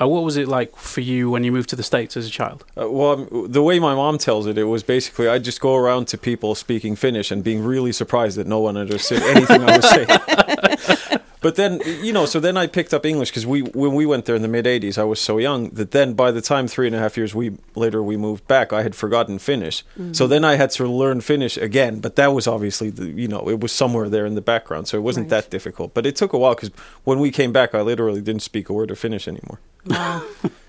Uh, 0.00 0.08
what 0.08 0.24
was 0.24 0.36
it 0.36 0.48
like 0.48 0.74
for 0.76 1.00
you 1.00 1.30
when 1.30 1.44
you 1.44 1.52
moved 1.52 1.68
to 1.68 1.76
the 1.76 1.82
States 1.82 2.16
as 2.16 2.26
a 2.26 2.30
child? 2.30 2.64
Uh, 2.76 2.90
well, 2.90 3.12
um, 3.12 3.46
the 3.48 3.62
way 3.62 3.78
my 3.78 3.94
mom 3.94 4.18
tells 4.18 4.46
it, 4.46 4.58
it 4.58 4.64
was 4.64 4.82
basically 4.82 5.28
I'd 5.28 5.44
just 5.44 5.60
go 5.60 5.76
around 5.76 6.08
to 6.08 6.18
people 6.18 6.54
speaking 6.56 6.96
Finnish 6.96 7.30
and 7.30 7.44
being 7.44 7.62
really 7.62 7.92
surprised 7.92 8.36
that 8.36 8.46
no 8.46 8.58
one 8.58 8.76
understood 8.76 9.22
anything 9.22 9.62
I 9.62 9.76
was 9.76 9.88
saying. 9.90 10.98
but 11.44 11.56
then, 11.56 11.82
you 12.02 12.10
know, 12.10 12.24
so 12.24 12.40
then 12.40 12.56
I 12.56 12.66
picked 12.66 12.94
up 12.94 13.04
English 13.04 13.28
because 13.28 13.46
we 13.46 13.60
when 13.60 13.92
we 13.92 14.06
went 14.06 14.24
there 14.24 14.34
in 14.34 14.40
the 14.40 14.48
mid 14.48 14.64
'80s, 14.64 14.96
I 14.96 15.04
was 15.04 15.20
so 15.20 15.36
young 15.36 15.68
that 15.74 15.90
then 15.90 16.14
by 16.14 16.30
the 16.30 16.40
time 16.40 16.66
three 16.66 16.86
and 16.86 16.96
a 16.96 16.98
half 16.98 17.18
years 17.18 17.34
we 17.34 17.58
later 17.74 18.02
we 18.02 18.16
moved 18.16 18.48
back, 18.48 18.72
I 18.72 18.82
had 18.82 18.94
forgotten 18.94 19.38
Finnish. 19.38 19.84
Mm. 19.98 20.16
So 20.16 20.26
then 20.26 20.42
I 20.42 20.54
had 20.54 20.70
to 20.70 20.88
learn 20.88 21.20
Finnish 21.20 21.58
again. 21.58 22.00
But 22.00 22.16
that 22.16 22.32
was 22.32 22.46
obviously 22.46 22.88
the 22.88 23.10
you 23.10 23.28
know 23.28 23.50
it 23.50 23.60
was 23.60 23.72
somewhere 23.72 24.08
there 24.08 24.24
in 24.24 24.36
the 24.36 24.40
background, 24.40 24.88
so 24.88 24.96
it 24.96 25.02
wasn't 25.02 25.28
that 25.28 25.50
difficult. 25.50 25.92
But 25.92 26.06
it 26.06 26.16
took 26.16 26.32
a 26.32 26.38
while 26.38 26.54
because 26.54 26.70
when 27.04 27.20
we 27.20 27.30
came 27.30 27.52
back, 27.52 27.74
I 27.74 27.82
literally 27.82 28.22
didn't 28.22 28.40
speak 28.42 28.70
a 28.70 28.72
word 28.72 28.90
of 28.90 28.98
Finnish 28.98 29.28
anymore. 29.28 29.60
Wow. 29.84 30.24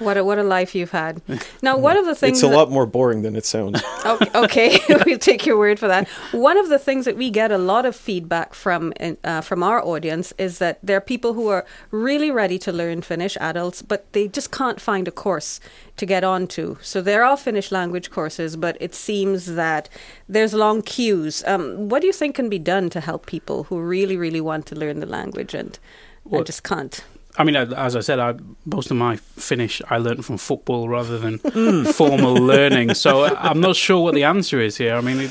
What 0.00 0.16
a, 0.16 0.24
what 0.24 0.38
a 0.38 0.42
life 0.42 0.74
you've 0.74 0.90
had. 0.90 1.22
Now, 1.62 1.78
one 1.78 1.96
of 1.96 2.04
the 2.04 2.16
things 2.16 2.38
It's 2.38 2.42
a 2.42 2.48
that- 2.48 2.56
lot 2.56 2.70
more 2.70 2.84
boring 2.84 3.22
than 3.22 3.36
it 3.36 3.44
sounds. 3.46 3.80
okay, 4.04 4.30
okay. 4.34 4.78
we'll 5.06 5.18
take 5.18 5.46
your 5.46 5.56
word 5.56 5.78
for 5.78 5.86
that. 5.86 6.08
One 6.32 6.56
of 6.58 6.68
the 6.68 6.80
things 6.80 7.04
that 7.04 7.16
we 7.16 7.30
get 7.30 7.52
a 7.52 7.58
lot 7.58 7.86
of 7.86 7.94
feedback 7.94 8.54
from 8.54 8.92
uh, 9.22 9.40
from 9.40 9.62
our 9.62 9.80
audience 9.84 10.32
is 10.36 10.58
that 10.58 10.78
there 10.82 10.96
are 10.96 11.00
people 11.00 11.34
who 11.34 11.46
are 11.48 11.64
really 11.92 12.30
ready 12.32 12.58
to 12.58 12.72
learn 12.72 13.02
Finnish, 13.02 13.36
adults, 13.40 13.82
but 13.82 14.12
they 14.14 14.26
just 14.26 14.50
can't 14.50 14.80
find 14.80 15.06
a 15.06 15.12
course 15.12 15.60
to 15.96 16.04
get 16.06 16.24
onto. 16.24 16.76
So 16.82 17.00
there 17.00 17.22
are 17.24 17.36
Finnish 17.36 17.70
language 17.70 18.10
courses, 18.10 18.56
but 18.56 18.76
it 18.80 18.94
seems 18.96 19.54
that 19.54 19.88
there's 20.28 20.52
long 20.54 20.82
queues. 20.82 21.44
Um, 21.46 21.88
what 21.88 22.00
do 22.00 22.08
you 22.08 22.12
think 22.12 22.34
can 22.34 22.48
be 22.48 22.58
done 22.58 22.90
to 22.90 23.00
help 23.00 23.26
people 23.26 23.64
who 23.64 23.78
really, 23.80 24.16
really 24.16 24.40
want 24.40 24.66
to 24.66 24.74
learn 24.74 24.98
the 24.98 25.06
language 25.06 25.54
and, 25.54 25.78
Well- 26.24 26.38
and 26.40 26.46
just 26.46 26.64
can't? 26.64 27.04
I 27.36 27.42
mean, 27.44 27.56
uh, 27.56 27.66
as 27.76 27.96
I 27.96 28.00
said, 28.00 28.18
I, 28.20 28.34
most 28.64 28.90
of 28.90 28.96
my 28.96 29.16
Finnish 29.16 29.82
I 29.90 29.98
learned 29.98 30.24
from 30.24 30.38
football 30.38 30.88
rather 30.88 31.18
than 31.18 31.38
formal 31.92 32.34
learning. 32.34 32.94
So 32.94 33.24
I- 33.24 33.50
I'm 33.50 33.60
not 33.60 33.74
sure 33.76 34.00
what 34.02 34.14
the 34.14 34.24
answer 34.24 34.60
is 34.60 34.76
here. 34.76 34.94
I 34.94 35.00
mean, 35.00 35.20
it, 35.20 35.30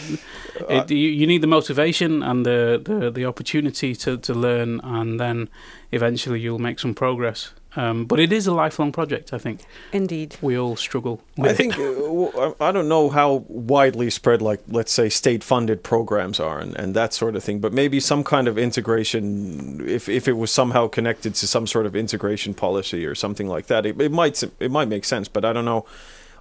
it, 0.69 0.91
you, 0.91 1.09
you 1.09 1.27
need 1.27 1.41
the 1.41 1.47
motivation 1.47 2.23
and 2.23 2.45
the, 2.45 2.81
the, 2.83 3.11
the 3.11 3.25
opportunity 3.25 3.95
to, 3.95 4.17
to 4.17 4.33
learn, 4.33 4.79
and 4.83 5.19
then 5.19 5.49
eventually 5.91 6.39
you'll 6.39 6.59
make 6.59 6.79
some 6.79 6.93
progress. 6.93 7.51
Um, 7.75 8.05
but 8.05 8.19
it 8.19 8.31
is 8.31 8.45
a 8.45 8.53
lifelong 8.53 8.91
project. 8.91 9.33
I 9.33 9.39
think 9.39 9.61
Indeed. 9.91 10.37
we 10.41 10.55
all 10.55 10.75
struggle. 10.75 11.21
With 11.37 11.51
I 11.51 11.53
think 11.55 11.73
uh, 11.73 11.81
w- 11.81 12.31
I 12.37 12.69
I 12.69 12.71
don't 12.71 12.87
know 12.87 13.09
how 13.09 13.45
widely 13.47 14.11
spread, 14.11 14.43
like 14.43 14.61
let's 14.67 14.91
say, 14.91 15.09
state-funded 15.09 15.81
programs 15.81 16.39
are 16.39 16.59
and, 16.59 16.75
and 16.77 16.95
that 16.95 17.13
sort 17.13 17.35
of 17.35 17.43
thing. 17.43 17.59
But 17.59 17.73
maybe 17.73 17.99
some 17.99 18.23
kind 18.23 18.47
of 18.47 18.59
integration, 18.59 19.89
if 19.89 20.07
if 20.07 20.27
it 20.27 20.33
was 20.33 20.51
somehow 20.51 20.87
connected 20.87 21.33
to 21.35 21.47
some 21.47 21.65
sort 21.65 21.87
of 21.87 21.95
integration 21.95 22.53
policy 22.53 23.07
or 23.07 23.15
something 23.15 23.47
like 23.47 23.65
that, 23.67 23.85
it, 23.87 23.99
it 23.99 24.11
might 24.11 24.43
it 24.59 24.69
might 24.69 24.87
make 24.87 25.03
sense. 25.03 25.27
But 25.27 25.43
I 25.43 25.51
don't 25.51 25.65
know. 25.65 25.85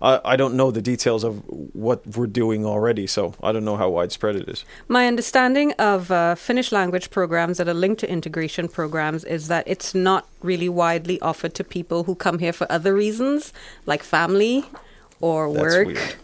I, 0.02 0.20
I 0.24 0.36
don't 0.36 0.54
know 0.54 0.70
the 0.72 0.82
details 0.82 1.22
of 1.22 1.42
what 1.46 2.04
we're 2.06 2.26
doing 2.26 2.66
already, 2.66 3.06
so 3.06 3.34
I 3.42 3.52
don't 3.52 3.64
know 3.64 3.76
how 3.76 3.88
widespread 3.88 4.36
it 4.36 4.48
is. 4.48 4.64
My 4.88 5.06
understanding 5.06 5.72
of 5.78 6.10
uh, 6.10 6.34
Finnish 6.34 6.72
language 6.72 7.10
programs 7.10 7.58
that 7.58 7.68
are 7.68 7.74
linked 7.74 8.00
to 8.00 8.10
integration 8.10 8.68
programs 8.68 9.24
is 9.24 9.46
that 9.48 9.64
it's 9.66 9.94
not 9.94 10.26
really 10.42 10.68
widely 10.68 11.20
offered 11.20 11.54
to 11.54 11.64
people 11.64 12.04
who 12.04 12.14
come 12.16 12.40
here 12.40 12.52
for 12.52 12.66
other 12.70 12.92
reasons, 12.94 13.52
like 13.86 14.02
family 14.02 14.64
or 15.20 15.50
That's 15.52 15.62
work. 15.62 15.86
weird. 15.86 16.14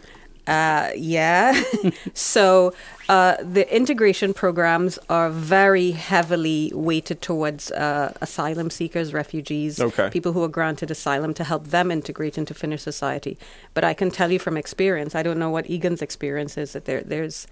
Uh, 0.49 0.91
yeah. 0.97 1.63
so 2.15 2.73
uh, 3.09 3.37
the 3.43 3.65
integration 3.75 4.33
programs 4.35 4.99
are 5.09 5.29
very 5.31 5.91
heavily 5.93 6.73
weighted 6.75 7.21
towards 7.21 7.71
uh, 7.73 8.13
asylum 8.21 8.71
seekers, 8.71 9.13
refugees, 9.13 9.79
Okay. 9.81 10.09
people 10.11 10.33
who 10.33 10.43
are 10.43 10.49
granted 10.49 10.91
asylum 10.91 11.35
to 11.35 11.45
help 11.45 11.67
them 11.69 11.91
integrate 11.91 12.39
into 12.39 12.55
Finnish 12.55 12.83
society. 12.83 13.37
But 13.75 13.85
I 13.85 13.95
can 13.95 14.11
tell 14.11 14.33
you 14.33 14.39
from 14.39 14.57
experience, 14.57 15.15
I 15.15 15.23
don't 15.23 15.39
know 15.39 15.51
what 15.51 15.69
Egan's 15.69 16.03
experience 16.03 16.57
is, 16.57 16.73
that 16.73 16.85
there, 16.87 17.03
there's, 17.03 17.47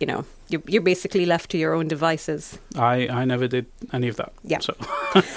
you 0.00 0.06
know, 0.06 0.24
you're, 0.48 0.62
you're 0.66 0.82
basically 0.82 1.26
left 1.26 1.50
to 1.50 1.58
your 1.58 1.74
own 1.74 1.88
devices. 1.88 2.58
I, 2.76 3.08
I 3.08 3.24
never 3.24 3.46
did 3.48 3.66
any 3.92 4.08
of 4.08 4.16
that. 4.16 4.32
Yeah. 4.42 4.60
So 4.60 4.74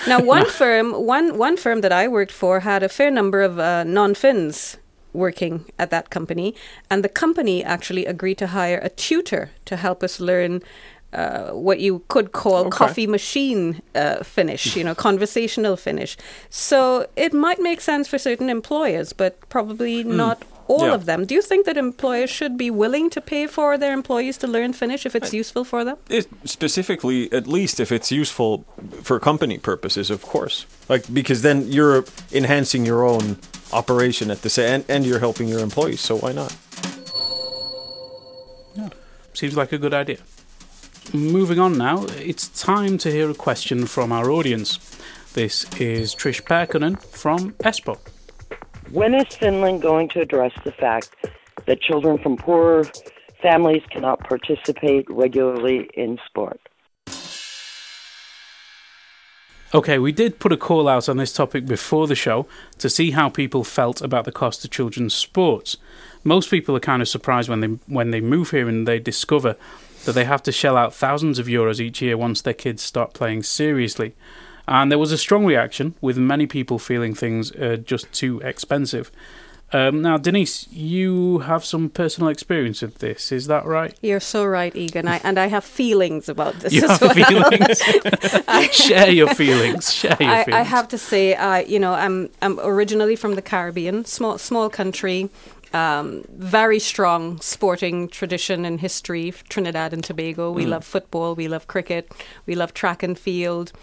Now, 0.08 0.22
one 0.38 0.46
firm, 0.46 0.92
one 0.94 1.38
one 1.38 1.56
firm 1.58 1.82
that 1.82 1.92
I 1.92 2.08
worked 2.08 2.32
for 2.32 2.62
had 2.62 2.84
a 2.84 2.90
fair 2.90 3.12
number 3.12 3.42
of 3.42 3.58
uh, 3.60 3.84
non-Finns 3.86 4.78
working 5.18 5.66
at 5.78 5.90
that 5.90 6.10
company, 6.10 6.54
and 6.90 7.04
the 7.04 7.10
company 7.10 7.64
actually 7.64 8.06
agreed 8.06 8.38
to 8.38 8.48
hire 8.48 8.80
a 8.84 8.90
tutor 8.90 9.50
to 9.66 9.76
help 9.76 10.04
us 10.04 10.20
learn. 10.20 10.62
Uh, 11.14 11.52
what 11.68 11.80
you 11.80 12.04
could 12.10 12.32
call 12.34 12.66
Okay. 12.68 12.78
coffee 12.78 13.08
machine 13.08 13.82
uh, 13.96 14.22
Finnish, 14.24 14.76
you 14.76 14.84
know, 14.84 14.94
conversational 15.10 15.78
Finnish. 15.78 16.18
So 16.50 17.06
it 17.16 17.34
might 17.34 17.60
make 17.62 17.80
sense 17.82 18.10
for 18.10 18.18
certain 18.20 18.50
employers, 18.50 19.14
but 19.14 19.34
probably 19.50 20.04
not 20.04 20.38
all 20.68 20.88
Yeah. 20.88 20.96
of 20.96 21.06
them. 21.06 21.26
Do 21.26 21.34
you 21.34 21.42
think 21.42 21.66
that 21.66 21.78
employers 21.78 22.30
should 22.30 22.58
be 22.58 22.70
willing 22.70 23.10
to 23.12 23.22
pay 23.22 23.48
for 23.48 23.78
their 23.78 23.94
employees 23.94 24.38
to 24.40 24.48
learn 24.48 24.74
Finnish 24.74 25.06
if 25.06 25.16
it's 25.16 25.34
useful 25.34 25.64
for 25.64 25.86
them? 25.86 25.96
It, 26.10 26.28
specifically, 26.44 27.32
at 27.32 27.48
least 27.48 27.80
if 27.80 27.90
it's 27.92 28.12
useful 28.12 28.66
for 29.02 29.18
company 29.20 29.58
purposes, 29.58 30.10
of 30.12 30.22
course. 30.22 30.66
Like 30.90 31.04
because 31.14 31.42
then 31.42 31.72
you're 31.72 32.04
enhancing 32.34 32.86
your 32.86 33.02
own 33.06 33.38
operation 33.74 34.32
at 34.32 34.42
the 34.42 34.50
same, 34.50 34.68
and, 34.68 34.86
and 34.90 35.06
you're 35.06 35.20
helping 35.20 35.48
your 35.48 35.60
employees. 35.60 36.02
So 36.02 36.18
why 36.18 36.32
not? 36.32 36.56
Yeah. 38.76 38.90
Seems 39.34 39.56
like 39.56 39.72
a 39.72 39.78
good 39.78 39.94
idea. 39.94 40.18
Moving 41.14 41.60
on 41.60 41.78
now, 41.78 42.06
it's 42.18 42.50
time 42.50 42.98
to 43.00 43.12
hear 43.12 43.30
a 43.30 43.34
question 43.34 43.86
from 43.86 44.12
our 44.12 44.30
audience. 44.30 44.78
This 45.34 45.66
is 45.80 46.14
Trish 46.14 46.42
Perkonen 46.42 47.02
from 47.02 47.54
Espoo. 47.64 47.98
When 48.92 49.14
is 49.14 49.36
Finland 49.36 49.82
going 49.82 50.10
to 50.10 50.22
address 50.22 50.52
the 50.64 50.72
fact 50.72 51.16
that 51.66 51.82
children 51.82 52.18
from 52.18 52.38
poorer 52.38 52.84
families 53.42 53.84
cannot 53.90 54.20
participate 54.22 55.06
regularly 55.10 55.90
in 55.94 56.18
sport? 56.26 56.60
Okay, 59.76 60.00
we 60.00 60.14
did 60.14 60.40
put 60.40 60.54
a 60.54 60.58
call 60.58 60.88
out 60.88 61.10
on 61.10 61.18
this 61.18 61.34
topic 61.34 61.66
before 61.66 62.08
the 62.08 62.16
show 62.16 62.48
to 62.78 62.90
see 62.90 63.12
how 63.12 63.28
people 63.28 63.66
felt 63.66 64.02
about 64.02 64.24
the 64.24 64.32
cost 64.32 64.64
of 64.64 64.72
children's 64.72 65.14
sports. 65.14 65.76
Most 66.24 66.50
people 66.50 66.74
are 66.78 66.82
kind 66.82 67.02
of 67.02 67.10
surprised 67.10 67.50
when 67.50 67.60
they 67.60 67.68
when 67.88 68.12
they 68.12 68.22
move 68.22 68.52
here 68.52 68.70
and 68.70 68.88
they 68.88 68.98
discover 68.98 69.58
that 70.06 70.14
they 70.14 70.24
have 70.24 70.42
to 70.44 70.54
shell 70.54 70.78
out 70.78 70.94
thousands 70.94 71.38
of 71.38 71.48
euros 71.48 71.82
each 71.82 72.02
year 72.02 72.16
once 72.16 72.42
their 72.42 72.54
kids 72.54 72.82
start 72.82 73.14
playing 73.14 73.44
seriously. 73.44 74.16
And 74.70 74.90
there 74.90 75.00
was 75.00 75.12
a 75.12 75.18
strong 75.18 75.46
reaction, 75.46 75.96
with 76.00 76.18
many 76.18 76.48
people 76.48 76.80
feeling 76.80 77.14
things 77.14 77.52
are 77.52 77.76
just 77.76 78.12
too 78.14 78.40
expensive. 78.46 79.12
Um, 79.74 80.02
now, 80.02 80.18
Denise, 80.18 80.66
you 80.72 81.40
have 81.40 81.66
some 81.66 81.90
personal 81.90 82.30
experience 82.30 82.82
with 82.82 83.00
this, 83.00 83.34
is 83.34 83.48
that 83.48 83.66
right? 83.66 83.94
You're 84.02 84.22
so 84.22 84.46
right, 84.46 84.74
Egan. 84.74 85.10
I, 85.10 85.20
and 85.26 85.38
I 85.38 85.48
have 85.48 85.66
feelings 85.66 86.30
about 86.30 86.54
this 86.62 86.72
You 86.72 86.84
as 86.86 86.92
have 86.92 87.02
well. 87.02 87.50
feelings. 87.50 88.74
Share 88.76 89.10
your 89.12 89.34
feelings. 89.36 89.94
Share 89.94 90.16
your 90.20 90.30
I, 90.32 90.44
feelings. 90.46 90.56
I 90.62 90.64
have 90.64 90.88
to 90.90 90.98
say, 90.98 91.36
uh, 91.36 91.58
you 91.58 91.80
know, 91.80 91.94
I'm 91.94 92.30
I'm 92.42 92.60
originally 92.62 93.18
from 93.18 93.36
the 93.36 93.42
Caribbean, 93.42 94.06
small 94.06 94.38
small 94.38 94.70
country, 94.70 95.30
um, 95.74 96.24
very 96.30 96.80
strong 96.80 97.42
sporting 97.42 98.08
tradition 98.08 98.64
and 98.64 98.80
history. 98.80 99.34
Trinidad 99.50 99.92
and 99.92 100.02
Tobago. 100.02 100.50
We 100.50 100.64
Mm. 100.64 100.70
love 100.70 100.86
football. 100.86 101.36
We 101.36 101.50
love 101.50 101.68
cricket. 101.68 102.10
We 102.46 102.56
love 102.56 102.74
track 102.74 103.04
and 103.04 103.20
field, 103.20 103.74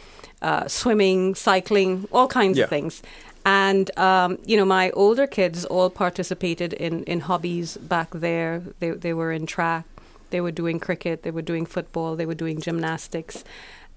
uh, 0.41 0.67
swimming, 0.67 1.35
cycling, 1.35 2.09
all 2.11 2.27
kinds 2.27 2.57
Yeah. 2.57 2.65
of 2.65 2.71
things. 2.71 3.03
And 3.45 3.97
um, 3.99 4.39
you 4.47 4.57
know, 4.57 4.65
my 4.65 4.91
older 4.91 5.27
kids 5.27 5.65
all 5.67 5.91
participated 5.91 6.73
in, 6.73 7.05
in 7.05 7.21
hobbies 7.21 7.77
back 7.77 8.11
there. 8.11 8.63
They 8.81 8.91
they 8.91 9.13
were 9.13 9.33
in 9.33 9.47
track, 9.47 9.85
they 10.31 10.41
were 10.41 10.53
doing 10.53 10.81
cricket, 10.81 11.23
they 11.23 11.31
were 11.31 11.43
doing 11.43 11.67
football, 11.67 12.17
they 12.17 12.27
were 12.27 12.35
doing 12.35 12.61
gymnastics. 12.61 13.45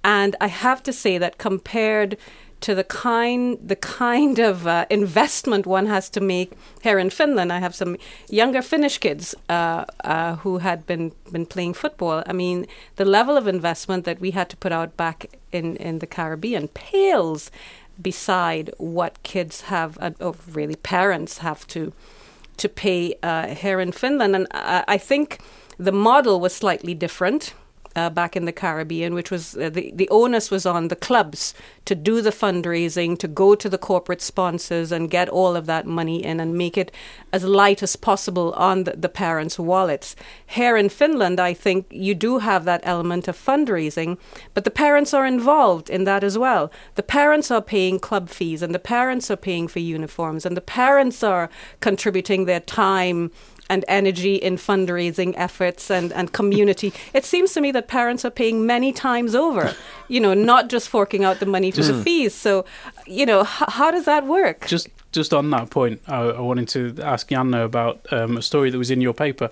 And 0.03 0.35
I 0.39 0.47
have 0.47 0.83
to 0.83 0.93
say 0.93 1.17
that 1.17 1.37
compared 1.37 2.17
to 2.59 2.73
the 2.73 2.83
kind 2.83 3.57
the 3.63 3.75
kind 3.75 4.39
of 4.39 4.65
uh, 4.65 4.85
investment 4.89 5.65
one 5.65 5.85
has 5.85 6.09
to 6.09 6.21
make 6.21 6.51
here 6.81 6.99
in 6.99 7.09
Finland, 7.09 7.51
I 7.51 7.59
have 7.59 7.75
some 7.75 7.97
younger 8.29 8.61
Finnish 8.61 8.97
kids 8.97 9.35
uh, 9.49 9.85
uh, 10.03 10.35
who 10.37 10.57
had 10.57 10.85
been 10.85 11.11
been 11.31 11.45
playing 11.45 11.75
football. 11.75 12.23
I 12.25 12.33
mean, 12.33 12.65
the 12.95 13.05
level 13.05 13.37
of 13.37 13.47
investment 13.47 14.05
that 14.05 14.19
we 14.19 14.31
had 14.31 14.49
to 14.49 14.57
put 14.57 14.71
out 14.71 14.97
back 14.97 15.37
in 15.51 15.75
in 15.77 15.99
the 15.99 16.07
Caribbean 16.07 16.67
pales 16.67 17.51
beside 18.01 18.71
what 18.77 19.21
kids 19.23 19.61
have, 19.61 19.97
uh, 19.99 20.11
or 20.19 20.35
really 20.51 20.75
parents 20.75 21.39
have 21.39 21.65
to 21.67 21.91
to 22.57 22.67
pay 22.67 23.13
uh, 23.21 23.47
here 23.47 23.79
in 23.79 23.91
Finland. 23.91 24.35
And 24.35 24.47
I, 24.51 24.83
I 24.87 24.97
think 24.97 25.39
the 25.77 25.91
model 25.91 26.39
was 26.39 26.55
slightly 26.55 26.95
different. 26.95 27.53
Uh, 27.97 28.11
back 28.11 28.35
in 28.35 28.45
the 28.45 28.51
Caribbean, 28.51 29.15
which 29.15 29.31
was 29.31 29.57
uh, 29.57 29.71
the 29.71 29.91
the 29.91 30.07
onus 30.09 30.51
was 30.51 30.67
on 30.67 30.89
the 30.89 30.95
clubs 30.95 31.55
to 31.85 31.95
do 31.95 32.21
the 32.21 32.29
fundraising, 32.29 33.17
to 33.17 33.27
go 33.27 33.55
to 33.55 33.67
the 33.67 33.77
corporate 33.79 34.21
sponsors 34.21 34.91
and 34.91 35.09
get 35.09 35.27
all 35.29 35.55
of 35.55 35.65
that 35.65 35.87
money 35.87 36.23
in 36.23 36.39
and 36.39 36.55
make 36.55 36.77
it 36.77 36.91
as 37.33 37.43
light 37.43 37.81
as 37.81 37.95
possible 37.95 38.53
on 38.53 38.83
the, 38.83 38.91
the 38.91 39.09
parents' 39.09 39.57
wallets. 39.57 40.15
Here 40.45 40.77
in 40.77 40.89
Finland, 40.89 41.39
I 41.39 41.55
think 41.55 41.87
you 41.89 42.13
do 42.13 42.37
have 42.37 42.65
that 42.65 42.81
element 42.83 43.27
of 43.27 43.35
fundraising, 43.35 44.19
but 44.53 44.63
the 44.63 44.69
parents 44.69 45.11
are 45.11 45.25
involved 45.25 45.89
in 45.89 46.03
that 46.03 46.23
as 46.23 46.37
well. 46.37 46.71
The 46.93 47.09
parents 47.19 47.49
are 47.49 47.63
paying 47.63 47.99
club 47.99 48.29
fees, 48.29 48.61
and 48.61 48.75
the 48.75 48.87
parents 48.97 49.31
are 49.31 49.41
paying 49.49 49.67
for 49.67 49.79
uniforms, 49.79 50.45
and 50.45 50.55
the 50.55 50.61
parents 50.61 51.23
are 51.23 51.49
contributing 51.79 52.45
their 52.45 52.59
time 52.59 53.31
and 53.69 53.83
energy 53.87 54.35
in 54.35 54.55
fundraising 54.57 55.33
efforts 55.37 55.91
and, 55.91 56.11
and 56.13 56.31
community. 56.31 56.93
It 57.13 57.25
seems 57.25 57.53
to 57.53 57.61
me 57.61 57.71
that 57.71 57.87
parents 57.87 58.23
are 58.25 58.31
paying 58.31 58.65
many 58.65 58.91
times 58.93 59.35
over, 59.35 59.73
you 60.07 60.19
know, 60.19 60.33
not 60.33 60.69
just 60.69 60.87
forking 60.89 61.23
out 61.25 61.39
the 61.39 61.45
money 61.45 61.71
for 61.71 61.81
the 61.83 61.93
Mm. 61.93 62.03
fees. 62.03 62.33
So, 62.33 62.65
you 63.05 63.25
know, 63.25 63.41
h- 63.41 63.69
how 63.79 63.91
does 63.91 64.05
that 64.05 64.25
work? 64.25 64.67
Just 64.67 64.87
just 65.13 65.33
on 65.33 65.49
that 65.51 65.69
point, 65.69 66.01
I, 66.07 66.19
I 66.19 66.41
wanted 66.41 66.67
to 66.69 67.01
ask 67.01 67.29
Janne 67.29 67.63
about 67.63 67.99
um, 68.11 68.37
a 68.37 68.41
story 68.41 68.69
that 68.71 68.77
was 68.77 68.91
in 68.91 69.01
your 69.01 69.13
paper. 69.13 69.49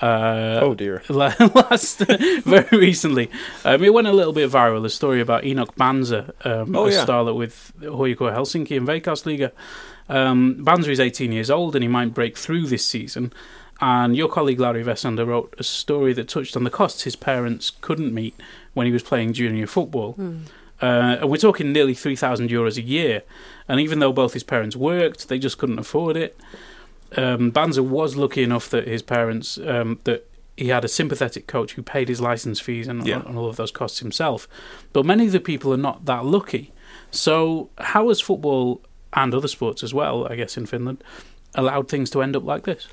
Uh, 0.00 0.58
Oh, 0.62 0.74
dear. 0.74 1.02
Last, 1.08 1.98
very 2.44 2.76
recently, 2.78 3.28
um, 3.64 3.82
it 3.84 3.92
went 3.92 4.06
a 4.08 4.12
little 4.12 4.32
bit 4.32 4.50
viral. 4.50 4.84
A 4.84 4.90
story 4.90 5.20
about 5.20 5.44
Enoch 5.44 5.74
Banza, 5.76 6.30
um, 6.46 6.74
Oh, 6.76 6.86
a 6.86 6.90
yeah. 6.92 7.04
starlet 7.04 7.36
with 7.36 7.72
HJK 7.80 8.16
Helsinki 8.34 8.72
in 8.76 8.86
Veikkausliiga. 8.86 9.50
Um, 10.12 10.56
Banza 10.64 10.88
is 10.88 11.00
18 11.00 11.32
years 11.32 11.50
old 11.50 11.74
and 11.74 11.82
he 11.82 11.88
might 11.88 12.12
break 12.14 12.36
through 12.36 12.66
this 12.66 12.84
season. 12.84 13.32
And 13.80 14.14
your 14.14 14.28
colleague 14.28 14.60
Larry 14.60 14.84
Vessander 14.84 15.26
wrote 15.26 15.54
a 15.58 15.64
story 15.64 16.12
that 16.12 16.28
touched 16.28 16.56
on 16.56 16.64
the 16.64 16.70
costs 16.70 17.02
his 17.02 17.16
parents 17.16 17.72
couldn't 17.80 18.12
meet 18.14 18.38
when 18.74 18.86
he 18.86 18.92
was 18.92 19.02
playing 19.02 19.32
junior 19.32 19.66
football. 19.66 20.12
Hmm. 20.12 20.40
Uh, 20.80 21.16
and 21.20 21.30
we're 21.30 21.36
talking 21.36 21.72
nearly 21.72 21.94
3,000 21.94 22.50
euros 22.50 22.76
a 22.76 22.82
year. 22.82 23.22
And 23.68 23.80
even 23.80 23.98
though 24.00 24.12
both 24.12 24.34
his 24.34 24.42
parents 24.44 24.76
worked, 24.76 25.28
they 25.28 25.38
just 25.38 25.56
couldn't 25.58 25.78
afford 25.78 26.16
it. 26.16 26.36
Um, 27.16 27.50
Banza 27.52 27.84
was 27.84 28.16
lucky 28.16 28.42
enough 28.42 28.68
that 28.70 28.86
his 28.86 29.02
parents, 29.02 29.58
um, 29.58 30.00
that 30.04 30.28
he 30.56 30.68
had 30.68 30.84
a 30.84 30.88
sympathetic 30.88 31.46
coach 31.46 31.72
who 31.72 31.82
paid 31.82 32.08
his 32.08 32.20
license 32.20 32.60
fees 32.60 32.86
and, 32.88 33.06
Yeah. 33.06 33.22
and 33.26 33.38
all 33.38 33.48
of 33.48 33.56
those 33.56 33.70
costs 33.70 34.00
himself. 34.00 34.46
But 34.92 35.06
many 35.06 35.26
of 35.26 35.32
the 35.32 35.40
people 35.40 35.72
are 35.72 35.78
not 35.78 36.04
that 36.04 36.24
lucky. 36.24 36.72
So, 37.10 37.70
how 37.78 38.08
has 38.08 38.20
football 38.20 38.80
and 39.14 39.34
other 39.34 39.48
sports 39.48 39.82
as 39.82 39.92
well, 39.92 40.26
I 40.30 40.36
guess, 40.36 40.56
in 40.56 40.66
Finland, 40.66 41.02
allowed 41.54 41.88
things 41.88 42.10
to 42.10 42.22
end 42.22 42.36
up 42.36 42.44
like 42.44 42.64
this? 42.64 42.88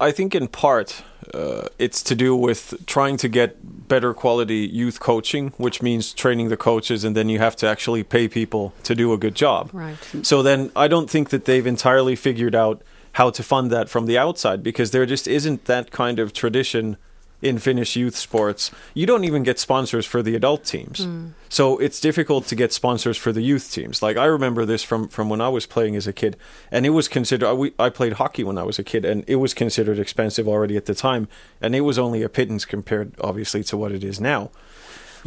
I 0.00 0.12
think 0.12 0.34
in 0.34 0.46
part 0.48 1.02
uh, 1.34 1.68
it's 1.78 2.02
to 2.04 2.14
do 2.14 2.36
with 2.36 2.74
trying 2.86 3.16
to 3.16 3.28
get 3.28 3.88
better 3.88 4.14
quality 4.14 4.68
youth 4.72 5.00
coaching, 5.00 5.52
which 5.56 5.82
means 5.82 6.12
training 6.12 6.48
the 6.48 6.56
coaches, 6.56 7.04
and 7.04 7.16
then 7.16 7.28
you 7.28 7.38
have 7.40 7.56
to 7.56 7.66
actually 7.66 8.04
pay 8.04 8.28
people 8.28 8.74
to 8.84 8.94
do 8.94 9.12
a 9.12 9.18
good 9.18 9.34
job. 9.34 9.70
Right. 9.72 9.96
So 10.22 10.42
then 10.42 10.70
I 10.76 10.86
don't 10.86 11.10
think 11.10 11.30
that 11.30 11.46
they've 11.46 11.66
entirely 11.66 12.14
figured 12.14 12.54
out 12.54 12.82
how 13.12 13.30
to 13.30 13.42
fund 13.42 13.70
that 13.72 13.88
from 13.88 14.06
the 14.06 14.16
outside 14.16 14.62
because 14.62 14.92
there 14.92 15.04
just 15.04 15.26
isn't 15.26 15.64
that 15.64 15.90
kind 15.90 16.20
of 16.20 16.32
tradition 16.32 16.96
in 17.40 17.58
Finnish 17.58 17.94
youth 17.96 18.16
sports. 18.16 18.70
You 18.94 19.06
don't 19.06 19.24
even 19.24 19.42
get 19.42 19.58
sponsors 19.58 20.04
for 20.04 20.22
the 20.22 20.34
adult 20.34 20.64
teams. 20.64 21.06
Mm. 21.06 21.32
So 21.48 21.78
it's 21.78 22.00
difficult 22.00 22.46
to 22.46 22.56
get 22.56 22.72
sponsors 22.72 23.16
for 23.16 23.32
the 23.32 23.42
youth 23.42 23.72
teams. 23.72 24.02
Like 24.02 24.16
I 24.16 24.24
remember 24.24 24.64
this 24.64 24.82
from 24.82 25.08
from 25.08 25.28
when 25.28 25.40
I 25.40 25.48
was 25.48 25.66
playing 25.66 25.96
as 25.96 26.06
a 26.06 26.12
kid, 26.12 26.36
and 26.70 26.84
it 26.84 26.90
was 26.90 27.08
considered. 27.08 27.46
I, 27.46 27.52
we, 27.52 27.72
I 27.78 27.90
played 27.90 28.14
hockey 28.14 28.44
when 28.44 28.58
I 28.58 28.64
was 28.64 28.78
a 28.78 28.84
kid, 28.84 29.04
and 29.04 29.24
it 29.26 29.36
was 29.36 29.54
considered 29.54 29.98
expensive 29.98 30.48
already 30.48 30.76
at 30.76 30.86
the 30.86 30.94
time, 30.94 31.28
and 31.60 31.74
it 31.74 31.82
was 31.82 31.98
only 31.98 32.22
a 32.22 32.28
pittance 32.28 32.64
compared, 32.64 33.14
obviously, 33.20 33.62
to 33.64 33.76
what 33.76 33.92
it 33.92 34.04
is 34.04 34.20
now. 34.20 34.50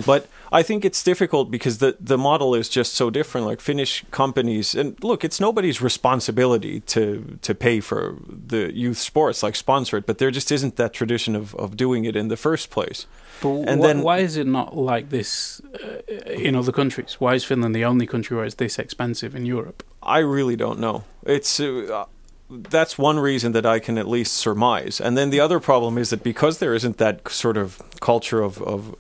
But 0.06 0.28
I 0.52 0.64
think 0.64 0.86
it's 0.86 1.04
difficult 1.04 1.50
because 1.50 1.78
the 1.78 1.96
the 2.00 2.18
model 2.18 2.56
is 2.56 2.70
just 2.70 2.94
so 2.94 3.10
different. 3.10 3.48
Like 3.48 3.62
Finnish 3.62 4.04
companies, 4.12 4.76
and 4.76 5.02
look, 5.04 5.24
it's 5.24 5.40
nobody's 5.40 5.82
responsibility 5.82 6.82
to 6.82 7.38
to 7.42 7.56
pay 7.56 7.80
for 7.80 8.16
the 8.48 8.72
youth 8.74 8.98
sports, 8.98 9.44
like 9.44 9.56
sponsor 9.56 9.98
it. 9.98 10.06
But 10.06 10.18
there 10.18 10.32
just 10.32 10.52
isn't 10.52 10.76
that 10.76 10.94
tradition 10.94 11.36
of 11.36 11.56
of 11.56 11.76
doing 11.76 12.06
it 12.06 12.16
in 12.16 12.28
the 12.28 12.38
first 12.38 12.70
place. 12.70 13.06
But 13.42 13.70
and 13.70 13.82
wh- 13.82 13.86
then 13.86 14.02
why 14.02 14.20
is 14.20 14.38
it 14.38 14.48
not 14.48 14.76
like 14.76 15.10
this 15.10 15.62
uh, 15.84 16.02
in 16.32 16.56
other 16.56 16.72
countries? 16.72 17.18
Why 17.20 17.36
is 17.36 17.44
Finland 17.46 17.76
the 17.76 17.86
only 17.86 18.06
country 18.06 18.36
where 18.36 18.46
it's 18.46 18.56
this 18.56 18.78
expensive 18.80 19.36
in 19.36 19.46
Europe? 19.46 19.84
I 20.04 20.20
really 20.20 20.56
don't 20.56 20.80
know. 20.80 21.04
It's 21.26 21.60
uh, 21.60 22.06
that's 22.52 22.98
one 22.98 23.20
reason 23.20 23.54
that 23.54 23.66
I 23.66 23.80
can 23.80 23.98
at 23.98 24.08
least 24.08 24.34
surmise. 24.34 25.00
And 25.00 25.18
then 25.18 25.30
the 25.30 25.40
other 25.40 25.60
problem 25.60 25.98
is 25.98 26.10
that 26.10 26.24
because 26.24 26.58
there 26.58 26.74
isn't 26.74 26.98
that 26.98 27.30
sort 27.30 27.58
of 27.58 27.82
culture 28.00 28.42
of, 28.42 28.62
of 28.62 28.96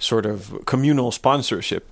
sort 0.00 0.26
of 0.26 0.64
communal 0.66 1.12
sponsorship, 1.12 1.84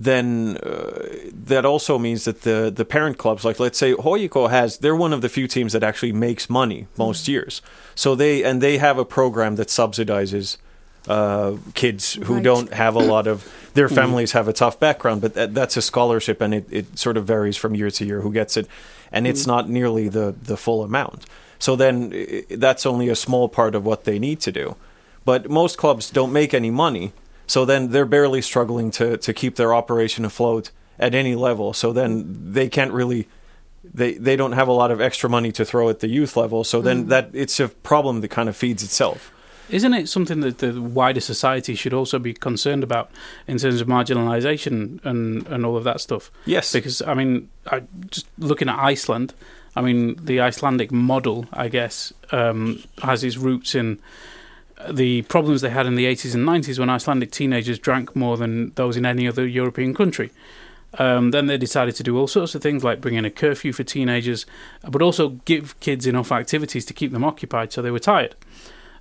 then 0.00 0.56
uh, 0.62 1.06
that 1.46 1.64
also 1.64 1.98
means 1.98 2.24
that 2.24 2.42
the 2.42 2.72
the 2.74 2.84
parent 2.84 3.18
clubs, 3.18 3.44
like 3.44 3.60
let's 3.60 3.78
say 3.78 3.92
HJK 3.94 4.50
has, 4.50 4.78
they're 4.78 4.96
one 4.96 5.12
of 5.12 5.20
the 5.20 5.28
few 5.28 5.46
teams 5.46 5.72
that 5.72 5.82
actually 5.82 6.12
makes 6.12 6.48
money 6.48 6.86
most 6.96 7.28
years. 7.28 7.62
So 7.94 8.14
they 8.16 8.42
and 8.42 8.60
they 8.62 8.78
have 8.78 8.98
a 8.98 9.04
program 9.04 9.56
that 9.56 9.68
subsidizes 9.68 10.56
uh, 11.08 11.56
kids 11.74 12.14
who 12.26 12.34
Right. 12.34 12.42
don't 12.44 12.72
have 12.74 12.94
a 12.94 12.98
lot 13.14 13.26
of 13.26 13.44
their 13.74 13.88
Mhm. 13.88 13.94
families 13.94 14.32
have 14.32 14.48
a 14.48 14.52
tough 14.52 14.78
background, 14.78 15.20
but 15.22 15.32
that, 15.34 15.54
that's 15.54 15.76
a 15.76 15.82
scholarship 15.82 16.40
and 16.42 16.52
it, 16.54 16.66
it 16.70 16.98
sort 16.98 17.16
of 17.16 17.24
varies 17.26 17.56
from 17.56 17.74
year 17.74 17.90
to 17.90 18.04
year 18.04 18.20
who 18.20 18.30
gets 18.32 18.56
it, 18.56 18.66
and 19.12 19.26
it's 19.26 19.44
Mm. 19.44 19.46
not 19.46 19.68
nearly 19.68 20.08
the 20.08 20.34
the 20.50 20.56
full 20.56 20.82
amount. 20.82 21.24
So 21.58 21.76
then 21.76 22.12
that's 22.50 22.86
only 22.86 23.08
a 23.10 23.14
small 23.16 23.48
part 23.48 23.74
of 23.74 23.84
what 23.84 24.04
they 24.04 24.18
need 24.18 24.40
to 24.40 24.52
do. 24.52 24.76
But 25.24 25.50
most 25.50 25.76
clubs 25.76 26.10
don't 26.10 26.32
make 26.32 26.54
any 26.54 26.70
money, 26.70 27.12
so 27.50 27.64
then 27.64 27.90
they're 27.92 28.10
barely 28.18 28.42
struggling 28.42 28.90
to 28.98 29.06
to 29.26 29.32
keep 29.32 29.54
their 29.56 29.72
operation 29.80 30.24
afloat 30.24 30.70
at 30.98 31.14
any 31.14 31.34
level. 31.34 31.72
So 31.72 31.92
then 31.92 32.10
they 32.54 32.68
can't 32.68 32.92
really 33.00 33.22
they 33.98 34.10
they 34.26 34.36
don't 34.36 34.52
have 34.60 34.68
a 34.68 34.76
lot 34.82 34.90
of 34.90 35.00
extra 35.00 35.28
money 35.30 35.52
to 35.52 35.64
throw 35.64 35.88
at 35.90 35.98
the 36.00 36.08
youth 36.08 36.36
level. 36.36 36.64
So 36.64 36.82
then 36.82 37.04
Mm. 37.04 37.08
that 37.08 37.26
it's 37.32 37.60
a 37.60 37.68
problem 37.68 38.20
that 38.20 38.30
kind 38.30 38.48
of 38.48 38.56
feeds 38.56 38.82
itself. 38.82 39.20
Isn't 39.68 39.94
it 39.94 40.08
something 40.08 40.40
that 40.46 40.58
the 40.58 40.72
wider 41.00 41.20
society 41.20 41.74
should 41.76 41.94
also 41.94 42.18
be 42.18 42.32
concerned 42.34 42.82
about 42.82 43.06
in 43.46 43.56
terms 43.58 43.80
of 43.80 43.86
marginalisation 43.88 44.98
and, 45.04 45.46
and 45.52 45.64
all 45.66 45.76
of 45.76 45.84
that 45.84 46.00
stuff? 46.00 46.30
Yes. 46.46 46.72
Because, 46.72 47.02
I 47.06 47.14
mean, 47.14 47.48
I, 47.72 47.82
just 48.10 48.26
looking 48.36 48.68
at 48.68 48.78
Iceland, 48.92 49.32
I 49.76 49.80
mean, 49.80 50.16
the 50.24 50.40
Icelandic 50.48 50.90
model, 50.90 51.46
I 51.52 51.68
guess, 51.68 52.12
um, 52.32 52.82
has 53.02 53.22
its 53.22 53.36
roots 53.36 53.74
in 53.74 54.00
the 54.88 55.22
problems 55.22 55.60
they 55.60 55.70
had 55.70 55.86
in 55.86 55.94
the 55.94 56.06
80s 56.06 56.34
and 56.34 56.46
90s 56.46 56.78
when 56.78 56.90
Icelandic 56.90 57.30
teenagers 57.30 57.78
drank 57.78 58.14
more 58.14 58.36
than 58.36 58.72
those 58.74 58.96
in 58.96 59.04
any 59.04 59.26
other 59.26 59.46
European 59.46 59.94
country. 59.94 60.30
Um, 60.98 61.30
then 61.30 61.46
they 61.46 61.56
decided 61.56 61.94
to 61.96 62.02
do 62.02 62.18
all 62.18 62.26
sorts 62.26 62.54
of 62.54 62.62
things 62.62 62.82
like 62.82 63.00
bring 63.00 63.14
in 63.14 63.24
a 63.24 63.30
curfew 63.30 63.72
for 63.72 63.84
teenagers, 63.84 64.44
but 64.88 65.02
also 65.02 65.30
give 65.44 65.78
kids 65.80 66.06
enough 66.06 66.32
activities 66.32 66.84
to 66.86 66.94
keep 66.94 67.12
them 67.12 67.24
occupied 67.24 67.72
so 67.72 67.80
they 67.80 67.90
were 67.90 68.00
tired. 68.00 68.34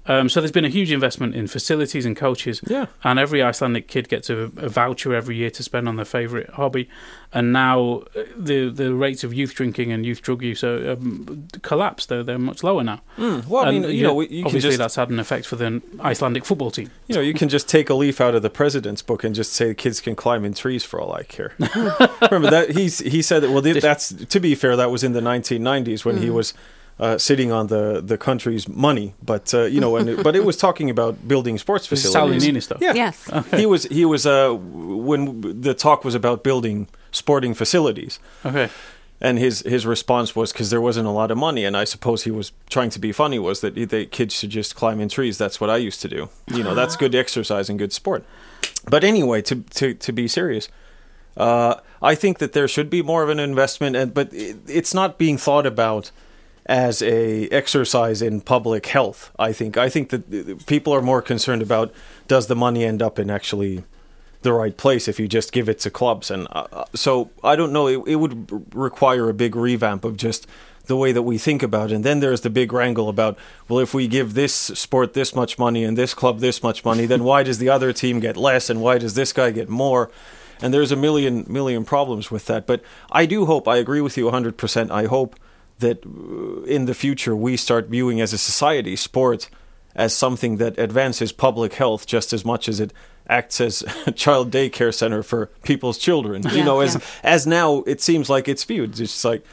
Um, 0.05 0.27
so 0.27 0.41
there's 0.41 0.51
been 0.51 0.65
a 0.65 0.69
huge 0.69 0.91
investment 0.91 1.35
in 1.35 1.45
facilities 1.47 2.03
and 2.05 2.15
coaches. 2.17 2.61
Yeah. 2.65 2.87
And 3.03 3.19
every 3.19 3.43
Icelandic 3.43 3.87
kid 3.87 4.09
gets 4.09 4.29
a, 4.29 4.37
a 4.57 4.67
voucher 4.69 5.13
every 5.13 5.35
year 5.35 5.51
to 5.51 5.61
spend 5.61 5.87
on 5.87 5.97
their 5.97 6.05
favourite 6.05 6.49
hobby. 6.51 6.89
And 7.31 7.53
now 7.53 8.05
uh, 8.15 8.23
the 8.35 8.69
the 8.69 8.91
rates 8.95 9.23
of 9.23 9.35
youth 9.35 9.53
drinking 9.53 9.91
and 9.91 10.03
youth 10.03 10.23
drug 10.23 10.41
use 10.41 10.63
are 10.63 10.91
um, 10.93 11.47
collapsed. 11.61 12.09
They're, 12.09 12.23
they're 12.23 12.39
much 12.39 12.63
lower 12.63 12.83
now. 12.83 13.01
Mm, 13.17 13.45
well, 13.45 13.65
I 13.65 13.69
And, 13.69 13.81
mean, 13.81 13.91
you 13.91 13.97
yeah, 13.97 14.07
know, 14.07 14.21
you 14.21 14.27
can 14.27 14.45
obviously 14.47 14.69
just- 14.71 14.77
that's 14.79 14.95
had 14.95 15.09
an 15.11 15.19
effect 15.19 15.45
for 15.45 15.57
the 15.57 15.79
Icelandic 15.99 16.43
football 16.43 16.71
team. 16.71 16.89
You 17.07 17.13
know, 17.15 17.21
you 17.21 17.35
can 17.35 17.47
just 17.49 17.69
take 17.69 17.89
a 17.91 17.93
leaf 17.93 18.19
out 18.19 18.33
of 18.33 18.41
the 18.41 18.49
president's 18.49 19.03
book 19.03 19.23
and 19.23 19.35
just 19.35 19.53
say 19.53 19.75
kids 19.75 20.01
can 20.01 20.15
climb 20.15 20.43
in 20.43 20.55
trees 20.55 20.83
for 20.83 20.99
all 20.99 21.13
I 21.13 21.21
care. 21.23 21.53
Remember 22.31 22.49
that 22.49 22.71
he's 22.71 22.99
he 22.99 23.21
said 23.21 23.41
that. 23.43 23.51
Well, 23.51 23.61
that's 23.61 24.11
to 24.11 24.39
be 24.39 24.55
fair, 24.55 24.75
that 24.75 24.89
was 24.89 25.03
in 25.03 25.13
the 25.13 25.21
1990s 25.21 26.03
when 26.03 26.17
he 26.17 26.27
Mm. 26.29 26.33
was 26.33 26.53
uh, 26.99 27.17
sitting 27.17 27.51
on 27.51 27.67
the 27.67 28.01
the 28.01 28.17
country's 28.17 28.67
money. 28.67 29.13
But 29.21 29.53
uh, 29.53 29.63
you 29.63 29.79
know, 29.79 29.95
and 29.97 30.09
it, 30.09 30.23
but 30.23 30.35
it 30.35 30.43
was 30.45 30.57
talking 30.57 30.89
about 30.89 31.27
building 31.27 31.57
sports 31.59 31.87
facilities. 31.87 32.43
Sauli 32.43 32.53
Niinistö. 32.53 32.77
Yeah, 32.81 32.93
Yes. 32.95 33.29
he 33.55 33.65
was 33.65 33.83
he 33.85 34.05
was 34.05 34.25
uh, 34.25 34.53
when 34.53 35.61
the 35.61 35.73
talk 35.73 36.03
was 36.05 36.15
about 36.15 36.43
building 36.43 36.87
sporting 37.11 37.55
facilities. 37.55 38.19
Okay. 38.45 38.69
And 39.21 39.37
his 39.37 39.63
his 39.65 39.85
response 39.85 40.33
was 40.35 40.53
because 40.53 40.69
there 40.69 40.79
wasn't 40.81 41.05
a 41.07 41.11
lot 41.11 41.31
of 41.31 41.37
money, 41.37 41.65
and 41.67 41.75
I 41.75 41.85
suppose 41.85 42.23
he 42.23 42.31
was 42.31 42.53
trying 42.69 42.89
to 42.91 42.99
be 42.99 43.11
funny. 43.11 43.37
Was 43.39 43.59
that 43.59 43.75
the 43.75 44.05
kids 44.05 44.33
should 44.33 44.51
just 44.55 44.75
climb 44.75 45.01
in 45.01 45.09
trees? 45.09 45.37
That's 45.37 45.59
what 45.59 45.69
I 45.69 45.87
used 45.87 46.01
to 46.01 46.07
do. 46.07 46.29
You 46.47 46.63
know, 46.63 46.73
that's 46.73 46.95
good 46.95 47.13
exercise 47.15 47.69
and 47.69 47.77
good 47.79 47.91
sport. 47.91 48.23
But 48.89 49.03
anyway, 49.03 49.41
to 49.41 49.55
to 49.75 49.93
to 49.93 50.11
be 50.13 50.27
serious, 50.29 50.69
uh, 51.35 51.73
I 52.01 52.15
think 52.15 52.37
that 52.37 52.51
there 52.53 52.67
should 52.67 52.89
be 52.89 53.01
more 53.03 53.21
of 53.23 53.29
an 53.29 53.39
investment, 53.39 53.95
and 53.97 54.13
but 54.13 54.33
it, 54.33 54.55
it's 54.67 54.93
not 54.93 55.17
being 55.17 55.37
thought 55.37 55.65
about 55.65 56.11
as 56.65 57.01
a 57.01 57.47
exercise 57.49 58.21
in 58.21 58.41
public 58.41 58.85
health. 58.87 59.31
I 59.39 59.53
think 59.53 59.77
I 59.77 59.89
think 59.89 60.09
that 60.09 60.65
people 60.67 60.93
are 60.93 61.01
more 61.01 61.21
concerned 61.21 61.61
about 61.61 61.93
does 62.27 62.47
the 62.47 62.55
money 62.55 62.83
end 62.83 63.01
up 63.01 63.19
in 63.19 63.29
actually 63.29 63.83
the 64.41 64.53
right 64.53 64.77
place 64.77 65.07
if 65.07 65.19
you 65.19 65.27
just 65.27 65.51
give 65.51 65.67
it 65.67 65.79
to 65.79 65.89
clubs, 65.89 66.31
and 66.31 66.47
uh, 66.51 66.67
uh, 66.71 66.85
so 66.95 67.29
I 67.43 67.55
don't 67.55 67.73
know. 67.73 67.87
It, 67.87 67.99
it 68.07 68.15
would 68.15 68.73
require 68.75 69.29
a 69.29 69.33
big 69.33 69.55
revamp 69.55 70.05
of 70.05 70.15
just 70.17 70.47
the 70.89 70.97
way 70.97 71.13
that 71.13 71.21
we 71.21 71.37
think 71.37 71.63
about 71.63 71.91
it. 71.91 71.95
And 71.95 72.03
then 72.03 72.19
there's 72.19 72.41
the 72.41 72.49
big 72.49 72.73
wrangle 72.73 73.07
about, 73.07 73.37
well, 73.69 73.79
if 73.79 73.93
we 73.93 74.07
give 74.07 74.33
this 74.33 74.53
sport 74.53 75.13
this 75.13 75.33
much 75.33 75.57
money 75.57 75.83
and 75.85 75.97
this 75.97 76.13
club 76.13 76.39
this 76.39 76.61
much 76.61 76.83
money, 76.83 77.05
then 77.05 77.23
why 77.23 77.43
does 77.43 77.59
the 77.59 77.69
other 77.69 77.93
team 77.93 78.19
get 78.19 78.35
less 78.35 78.69
and 78.69 78.81
why 78.81 78.97
does 78.97 79.13
this 79.13 79.31
guy 79.31 79.51
get 79.51 79.69
more? 79.69 80.09
And 80.61 80.73
there's 80.73 80.91
a 80.91 80.97
million 80.97 81.45
million 81.47 81.85
problems 81.85 82.29
with 82.29 82.47
that. 82.47 82.67
But 82.67 82.81
I 83.11 83.25
do 83.25 83.45
hope, 83.45 83.67
I 83.67 83.77
agree 83.77 84.01
with 84.01 84.17
you 84.17 84.25
100%. 84.25 84.91
I 84.91 85.05
hope 85.05 85.39
that 85.79 86.05
uh, 86.05 86.63
in 86.63 86.85
the 86.85 86.93
future 86.93 87.35
we 87.35 87.57
start 87.57 87.87
viewing 87.87 88.21
as 88.21 88.33
a 88.33 88.37
society 88.37 88.95
sport 88.95 89.49
as 89.95 90.15
something 90.15 90.57
that 90.57 90.77
advances 90.77 91.31
public 91.31 91.73
health 91.73 92.05
just 92.05 92.31
as 92.31 92.45
much 92.45 92.69
as 92.69 92.79
it 92.79 92.93
acts 93.27 93.61
as 93.61 93.83
a 94.05 94.11
child 94.23 94.51
daycare 94.51 94.93
center 94.93 95.23
for 95.23 95.47
people's 95.63 95.97
children. 95.97 96.43
you 96.51 96.63
know, 96.63 96.79
as 96.79 96.95
yeah. 96.95 97.01
as 97.23 97.47
now 97.47 97.83
it 97.85 98.01
seems 98.01 98.29
like 98.29 98.47
it's 98.47 98.63
viewed. 98.63 98.99
It's 98.99 99.23
like 99.23 99.43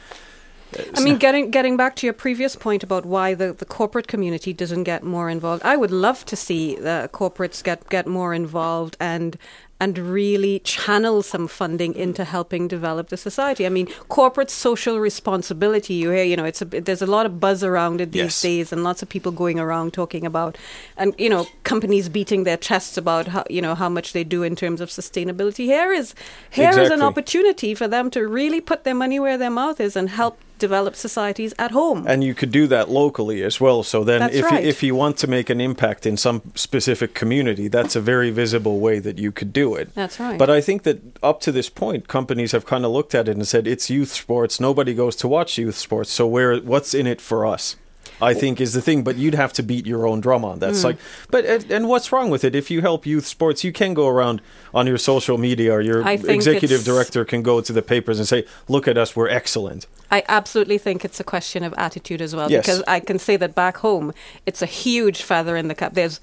I 0.95 0.99
mean, 0.99 1.17
getting 1.17 1.49
getting 1.49 1.77
back 1.77 1.95
to 1.97 2.07
your 2.07 2.13
previous 2.13 2.55
point 2.55 2.83
about 2.83 3.05
why 3.05 3.33
the, 3.33 3.53
the 3.53 3.65
corporate 3.65 4.07
community 4.07 4.51
doesn't 4.51 4.83
get 4.83 5.03
more 5.03 5.29
involved, 5.29 5.63
I 5.63 5.77
would 5.77 5.91
love 5.91 6.25
to 6.25 6.35
see 6.35 6.75
the 6.75 7.09
corporates 7.13 7.63
get, 7.63 7.87
get 7.89 8.05
more 8.05 8.33
involved 8.33 8.97
and 8.99 9.37
and 9.79 9.97
really 9.97 10.59
channel 10.59 11.21
some 11.21 11.47
funding 11.47 11.93
into 11.95 12.23
helping 12.23 12.67
develop 12.67 13.09
the 13.09 13.17
society. 13.17 13.65
I 13.65 13.69
mean, 13.69 13.87
corporate 14.07 14.49
social 14.49 14.99
responsibility. 14.99 15.93
You 15.93 16.09
hear, 16.09 16.23
you 16.23 16.35
know, 16.35 16.45
it's 16.45 16.61
a, 16.61 16.65
there's 16.65 17.01
a 17.01 17.07
lot 17.07 17.25
of 17.25 17.39
buzz 17.39 17.63
around 17.63 18.01
it 18.01 18.11
these 18.11 18.23
Yes. 18.23 18.41
days, 18.41 18.73
and 18.73 18.83
lots 18.83 19.03
of 19.03 19.09
people 19.09 19.31
going 19.31 19.59
around 19.59 19.93
talking 19.93 20.25
about, 20.25 20.57
and 20.97 21.13
you 21.19 21.29
know, 21.29 21.45
companies 21.63 22.09
beating 22.09 22.43
their 22.43 22.57
chests 22.57 22.97
about 22.97 23.27
how 23.27 23.43
you 23.49 23.61
know 23.61 23.75
how 23.75 23.89
much 23.89 24.13
they 24.13 24.23
do 24.23 24.41
in 24.43 24.55
terms 24.55 24.81
of 24.81 24.89
sustainability. 24.89 25.65
Here 25.65 25.91
is 25.91 26.15
here 26.49 26.71
is 26.79 26.89
an 26.89 27.01
opportunity 27.01 27.75
for 27.75 27.87
them 27.87 28.09
to 28.11 28.27
really 28.27 28.61
put 28.61 28.83
their 28.83 28.95
money 28.95 29.19
where 29.19 29.37
their 29.37 29.51
mouth 29.51 29.79
is 29.79 29.95
and 29.95 30.09
help 30.09 30.39
develop 30.59 30.95
societies 30.95 31.53
at 31.57 31.71
home. 31.71 32.05
and 32.07 32.23
you 32.23 32.33
could 32.33 32.51
do 32.51 32.67
that 32.67 32.89
locally 32.89 33.43
as 33.43 33.59
well. 33.61 33.83
So 33.83 34.03
then, 34.03 34.19
That's 34.19 34.35
if 34.35 34.45
right. 34.45 34.63
you, 34.63 34.69
if 34.69 34.83
you 34.83 34.95
want 34.95 35.17
to 35.17 35.27
make 35.27 35.49
an 35.49 35.59
impact 35.61 36.05
in 36.05 36.17
some 36.17 36.41
specific 36.55 37.13
community, 37.13 37.67
that's 37.67 37.95
a 37.95 38.01
very 38.01 38.29
visible 38.31 38.79
way 38.79 38.99
that 38.99 39.17
you 39.17 39.31
could 39.31 39.51
do 39.53 39.75
it. 39.75 39.93
That's 39.95 40.19
right. 40.19 40.37
But 40.37 40.49
I 40.49 40.61
think 40.61 40.83
that 40.83 40.99
up 41.23 41.39
to 41.41 41.51
this 41.51 41.69
point, 41.69 42.07
companies 42.07 42.51
have 42.51 42.65
kind 42.65 42.85
of 42.85 42.91
looked 42.91 43.13
at 43.15 43.27
it 43.27 43.35
and 43.35 43.47
said 43.47 43.67
it's 43.67 43.89
youth 43.89 44.11
sports. 44.11 44.59
Nobody 44.59 44.93
goes 44.93 45.15
to 45.17 45.27
watch 45.27 45.57
youth 45.57 45.75
sports, 45.75 46.11
so 46.11 46.25
where 46.27 46.57
what's 46.57 46.93
in 46.93 47.07
it 47.07 47.21
for 47.21 47.45
us? 47.45 47.75
I 48.19 48.33
think 48.33 48.59
is 48.59 48.73
the 48.73 48.81
thing, 48.81 49.03
but 49.03 49.15
you'd 49.17 49.35
have 49.35 49.53
to 49.53 49.61
beat 49.63 49.85
your 49.85 50.07
own 50.07 50.21
drum 50.21 50.43
on. 50.43 50.57
That's 50.57 50.79
Mm. 50.81 50.83
like, 50.85 50.97
but 51.29 51.45
and 51.45 51.87
what's 51.87 52.11
wrong 52.11 52.31
with 52.31 52.43
it? 52.43 52.55
If 52.55 52.71
you 52.71 52.81
help 52.81 53.05
youth 53.05 53.27
sports, 53.27 53.63
you 53.63 53.71
can 53.71 53.93
go 53.93 54.07
around 54.07 54.41
on 54.73 54.87
your 54.87 54.97
social 54.97 55.37
media 55.37 55.71
or 55.73 55.81
your 55.81 56.01
executive 56.07 56.83
director 56.83 57.23
can 57.25 57.43
go 57.43 57.61
to 57.61 57.71
the 57.71 57.83
papers 57.83 58.17
and 58.17 58.27
say, 58.27 58.43
"Look 58.67 58.87
at 58.87 58.97
us, 58.97 59.15
we're 59.15 59.29
excellent." 59.29 59.85
I 60.11 60.23
absolutely 60.27 60.77
think 60.77 61.03
it's 61.03 61.19
a 61.19 61.23
question 61.23 61.63
of 61.63 61.73
attitude 61.77 62.21
as 62.21 62.35
well 62.35 62.49
Yes. 62.49 62.65
because 62.65 62.83
I 62.87 62.99
can 62.99 63.19
say 63.19 63.35
that 63.37 63.53
back 63.55 63.77
home 63.77 64.13
it's 64.45 64.61
a 64.61 64.65
huge 64.65 65.21
feather 65.23 65.55
in 65.57 65.67
the 65.67 65.75
cap. 65.75 65.93
There's 65.93 66.19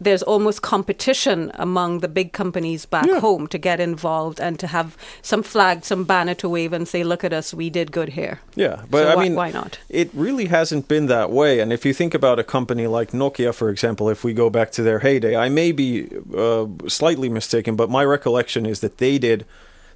there's 0.00 0.24
almost 0.24 0.60
competition 0.60 1.52
among 1.54 2.00
the 2.00 2.08
big 2.08 2.32
companies 2.32 2.84
back 2.84 3.08
home 3.08 3.46
to 3.46 3.56
get 3.58 3.78
involved 3.80 4.40
and 4.40 4.58
to 4.58 4.66
have 4.66 4.96
some 5.22 5.42
flag, 5.42 5.84
some 5.84 6.02
banner 6.04 6.34
to 6.34 6.48
wave 6.48 6.72
and 6.72 6.86
say, 6.86 7.04
"Look 7.04 7.22
at 7.24 7.32
us, 7.32 7.54
we 7.54 7.70
did 7.70 7.92
good 7.92 8.10
here." 8.10 8.40
Yeah, 8.56 8.82
but 8.90 9.04
So 9.04 9.08
I 9.08 9.14
why- 9.14 9.22
mean, 9.22 9.34
why 9.36 9.50
not? 9.52 9.78
It 9.88 10.10
really 10.12 10.46
hasn't 10.46 10.88
been 10.88 11.06
that 11.06 11.30
way. 11.30 11.60
And 11.60 11.72
if 11.72 11.86
you 11.86 11.94
think 11.94 12.12
about 12.12 12.38
a 12.40 12.44
company 12.44 12.86
like 12.88 13.12
Nokia, 13.12 13.54
for 13.54 13.70
example, 13.70 14.10
if 14.10 14.24
we 14.24 14.34
go 14.34 14.50
back 14.50 14.72
to 14.72 14.82
their 14.82 14.98
heyday, 14.98 15.36
I 15.36 15.48
may 15.48 15.70
be 15.72 16.08
uh, 16.36 16.66
slightly 16.88 17.28
mistaken, 17.28 17.76
but 17.76 17.88
my 17.88 18.04
recollection 18.04 18.66
is 18.66 18.80
that 18.80 18.98
they 18.98 19.16
did. 19.18 19.44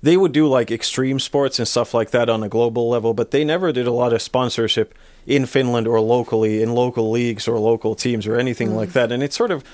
They 0.03 0.17
would 0.17 0.33
do 0.33 0.47
like 0.47 0.71
extreme 0.71 1.19
sports 1.19 1.59
and 1.59 1.67
stuff 1.67 1.93
like 1.93 2.11
that 2.11 2.29
on 2.29 2.43
a 2.43 2.49
global 2.49 2.89
level, 2.89 3.15
but 3.15 3.31
they 3.31 3.45
never 3.45 3.73
did 3.73 3.87
a 3.87 3.93
lot 3.93 4.13
of 4.13 4.23
sponsorship 4.23 4.95
in 5.27 5.45
Finland 5.47 5.87
or 5.89 6.01
locally 6.01 6.63
in 6.63 6.73
local 6.75 7.11
leagues 7.11 7.49
or 7.49 7.59
local 7.59 7.95
teams 7.95 8.27
or 8.27 8.37
anything 8.37 8.71
Mm. 8.71 8.77
like 8.77 8.93
that. 8.93 9.11
And 9.13 9.23
it's 9.23 9.37
sort 9.37 9.51
of 9.51 9.65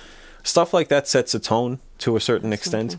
stuff 0.42 0.72
like 0.72 0.88
that 0.88 1.06
sets 1.08 1.34
a 1.34 1.38
tone 1.38 1.78
to 1.98 2.16
a 2.16 2.20
certain 2.20 2.52
extent. 2.52 2.96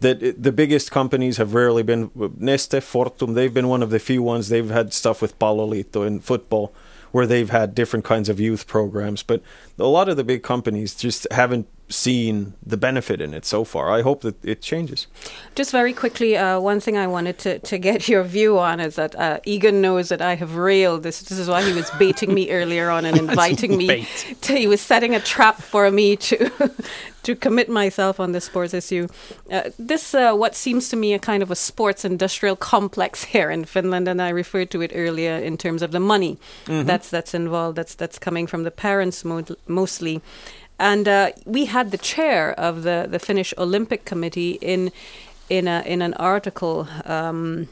That 0.00 0.22
it, 0.22 0.42
the 0.42 0.52
biggest 0.52 0.90
companies 0.90 1.38
have 1.38 1.54
rarely 1.54 1.82
been 1.82 2.10
Neste, 2.10 2.80
Fortum. 2.82 3.34
They've 3.34 3.54
been 3.54 3.68
one 3.68 3.82
of 3.82 3.88
the 3.88 3.98
few 3.98 4.22
ones. 4.22 4.50
They've 4.50 4.68
had 4.68 4.92
stuff 4.92 5.22
with 5.22 5.38
Palloliitto 5.38 6.06
in 6.06 6.20
football, 6.20 6.74
where 7.12 7.26
they've 7.26 7.48
had 7.48 7.74
different 7.74 8.04
kinds 8.04 8.28
of 8.28 8.38
youth 8.38 8.66
programs. 8.66 9.22
But 9.22 9.40
a 9.78 9.84
lot 9.86 10.10
of 10.10 10.18
the 10.18 10.24
big 10.24 10.42
companies 10.42 10.94
just 10.94 11.26
haven't 11.30 11.66
seen 11.88 12.54
the 12.64 12.76
benefit 12.76 13.20
in 13.20 13.32
it 13.32 13.44
so 13.44 13.62
far. 13.64 13.90
I 13.90 14.02
hope 14.02 14.22
that 14.22 14.34
it 14.44 14.60
changes. 14.60 15.06
Just 15.54 15.70
very 15.70 15.92
quickly, 15.92 16.36
uh, 16.36 16.58
one 16.58 16.80
thing 16.80 16.96
I 16.96 17.06
wanted 17.06 17.38
to, 17.38 17.58
to 17.60 17.78
get 17.78 18.08
your 18.08 18.24
view 18.24 18.58
on 18.58 18.80
is 18.80 18.96
that 18.96 19.14
uh, 19.14 19.38
Egan 19.44 19.80
knows 19.80 20.08
that 20.08 20.20
I 20.20 20.34
have 20.34 20.56
railed. 20.56 21.02
This, 21.04 21.20
this 21.22 21.38
is 21.38 21.48
why 21.48 21.62
he 21.62 21.72
was 21.72 21.88
baiting 21.98 22.34
me 22.34 22.50
earlier 22.50 22.90
on 22.90 23.04
and 23.04 23.16
inviting 23.28 23.76
me. 23.76 24.06
To, 24.42 24.56
he 24.56 24.66
was 24.66 24.80
setting 24.80 25.14
a 25.14 25.20
trap 25.20 25.62
for 25.62 25.90
me 25.90 26.16
to 26.16 26.50
to 27.22 27.34
commit 27.34 27.68
myself 27.68 28.20
on 28.20 28.32
this 28.32 28.44
sports 28.44 28.72
issue. 28.74 29.08
Uh, 29.50 29.70
this, 29.78 30.14
uh, 30.14 30.32
what 30.34 30.54
seems 30.54 30.88
to 30.88 30.96
me 30.96 31.12
a 31.12 31.18
kind 31.18 31.42
of 31.42 31.50
a 31.50 31.56
sports 31.56 32.04
industrial 32.04 32.54
complex 32.56 33.24
here 33.34 33.50
in 33.50 33.64
Finland, 33.64 34.08
and 34.08 34.20
I 34.20 34.28
referred 34.30 34.70
to 34.72 34.80
it 34.82 34.92
earlier 34.94 35.36
in 35.36 35.56
terms 35.56 35.82
of 35.82 35.90
the 35.92 36.00
money 36.00 36.38
Mhm. 36.66 36.86
that's 36.86 37.10
that's 37.10 37.34
involved. 37.34 37.76
That's 37.76 37.94
that's 37.94 38.18
coming 38.18 38.46
from 38.48 38.64
the 38.64 38.70
parents 38.70 39.24
mo- 39.24 39.44
mostly. 39.68 40.20
And 40.78 41.08
uh, 41.08 41.32
we 41.44 41.66
had 41.66 41.90
the 41.90 41.98
chair 41.98 42.52
of 42.58 42.82
the, 42.82 43.06
the 43.10 43.18
Finnish 43.18 43.54
Olympic 43.58 44.04
Committee 44.04 44.58
in 44.60 44.92
in 45.48 45.68
a 45.68 45.82
in 45.86 46.02
an 46.02 46.14
article 46.14 46.88
um, 47.04 47.68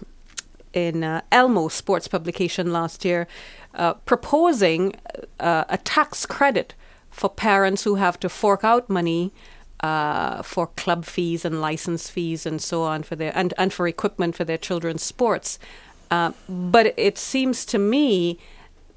in 0.72 1.04
uh, 1.04 1.20
Elmo 1.30 1.68
sports 1.68 2.08
publication 2.08 2.72
last 2.72 3.04
year, 3.04 3.26
uh, 3.74 3.94
proposing 3.94 4.94
uh, 5.40 5.64
a 5.68 5.78
tax 5.78 6.26
credit 6.26 6.74
for 7.10 7.28
parents 7.28 7.84
who 7.84 7.94
have 7.96 8.18
to 8.20 8.28
fork 8.28 8.64
out 8.64 8.88
money 8.88 9.32
uh, 9.80 10.42
for 10.42 10.66
club 10.68 11.04
fees 11.04 11.44
and 11.44 11.60
license 11.60 12.08
fees 12.10 12.46
and 12.46 12.60
so 12.60 12.82
on 12.82 13.02
for 13.02 13.16
their 13.16 13.36
and, 13.36 13.54
and 13.56 13.72
for 13.72 13.86
equipment 13.86 14.34
for 14.34 14.44
their 14.44 14.58
children's 14.58 15.02
sports. 15.02 15.58
Uh, 16.10 16.32
but 16.48 16.94
it 16.96 17.18
seems 17.18 17.64
to 17.64 17.78
me 17.78 18.38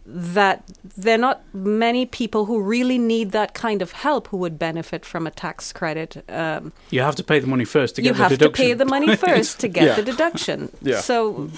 that 0.09 0.63
there 0.97 1.15
are 1.15 1.17
not 1.17 1.41
many 1.53 2.05
people 2.05 2.45
who 2.45 2.61
really 2.61 2.97
need 2.97 3.31
that 3.31 3.53
kind 3.53 3.81
of 3.81 3.91
help 3.91 4.27
who 4.29 4.37
would 4.37 4.57
benefit 4.57 5.05
from 5.05 5.27
a 5.27 5.31
tax 5.31 5.73
credit. 5.73 6.23
Um, 6.29 6.71
You 6.91 7.01
have 7.01 7.15
to 7.15 7.23
pay 7.23 7.39
the 7.39 7.47
money 7.47 7.65
first 7.65 7.95
to 7.95 8.01
get 8.01 8.15
the 8.15 8.23
deduction. 8.29 8.39
you 8.39 8.45
have 8.47 8.53
to 8.53 8.63
pay 8.63 8.73
the 8.73 8.85
money 8.85 9.15
first 9.27 9.59
to 9.59 9.67
get 9.67 9.83
Yeah. 9.83 9.95
the 9.95 10.03
deduction. 10.03 10.69
Yeah. 10.81 11.01
So, 11.01 11.49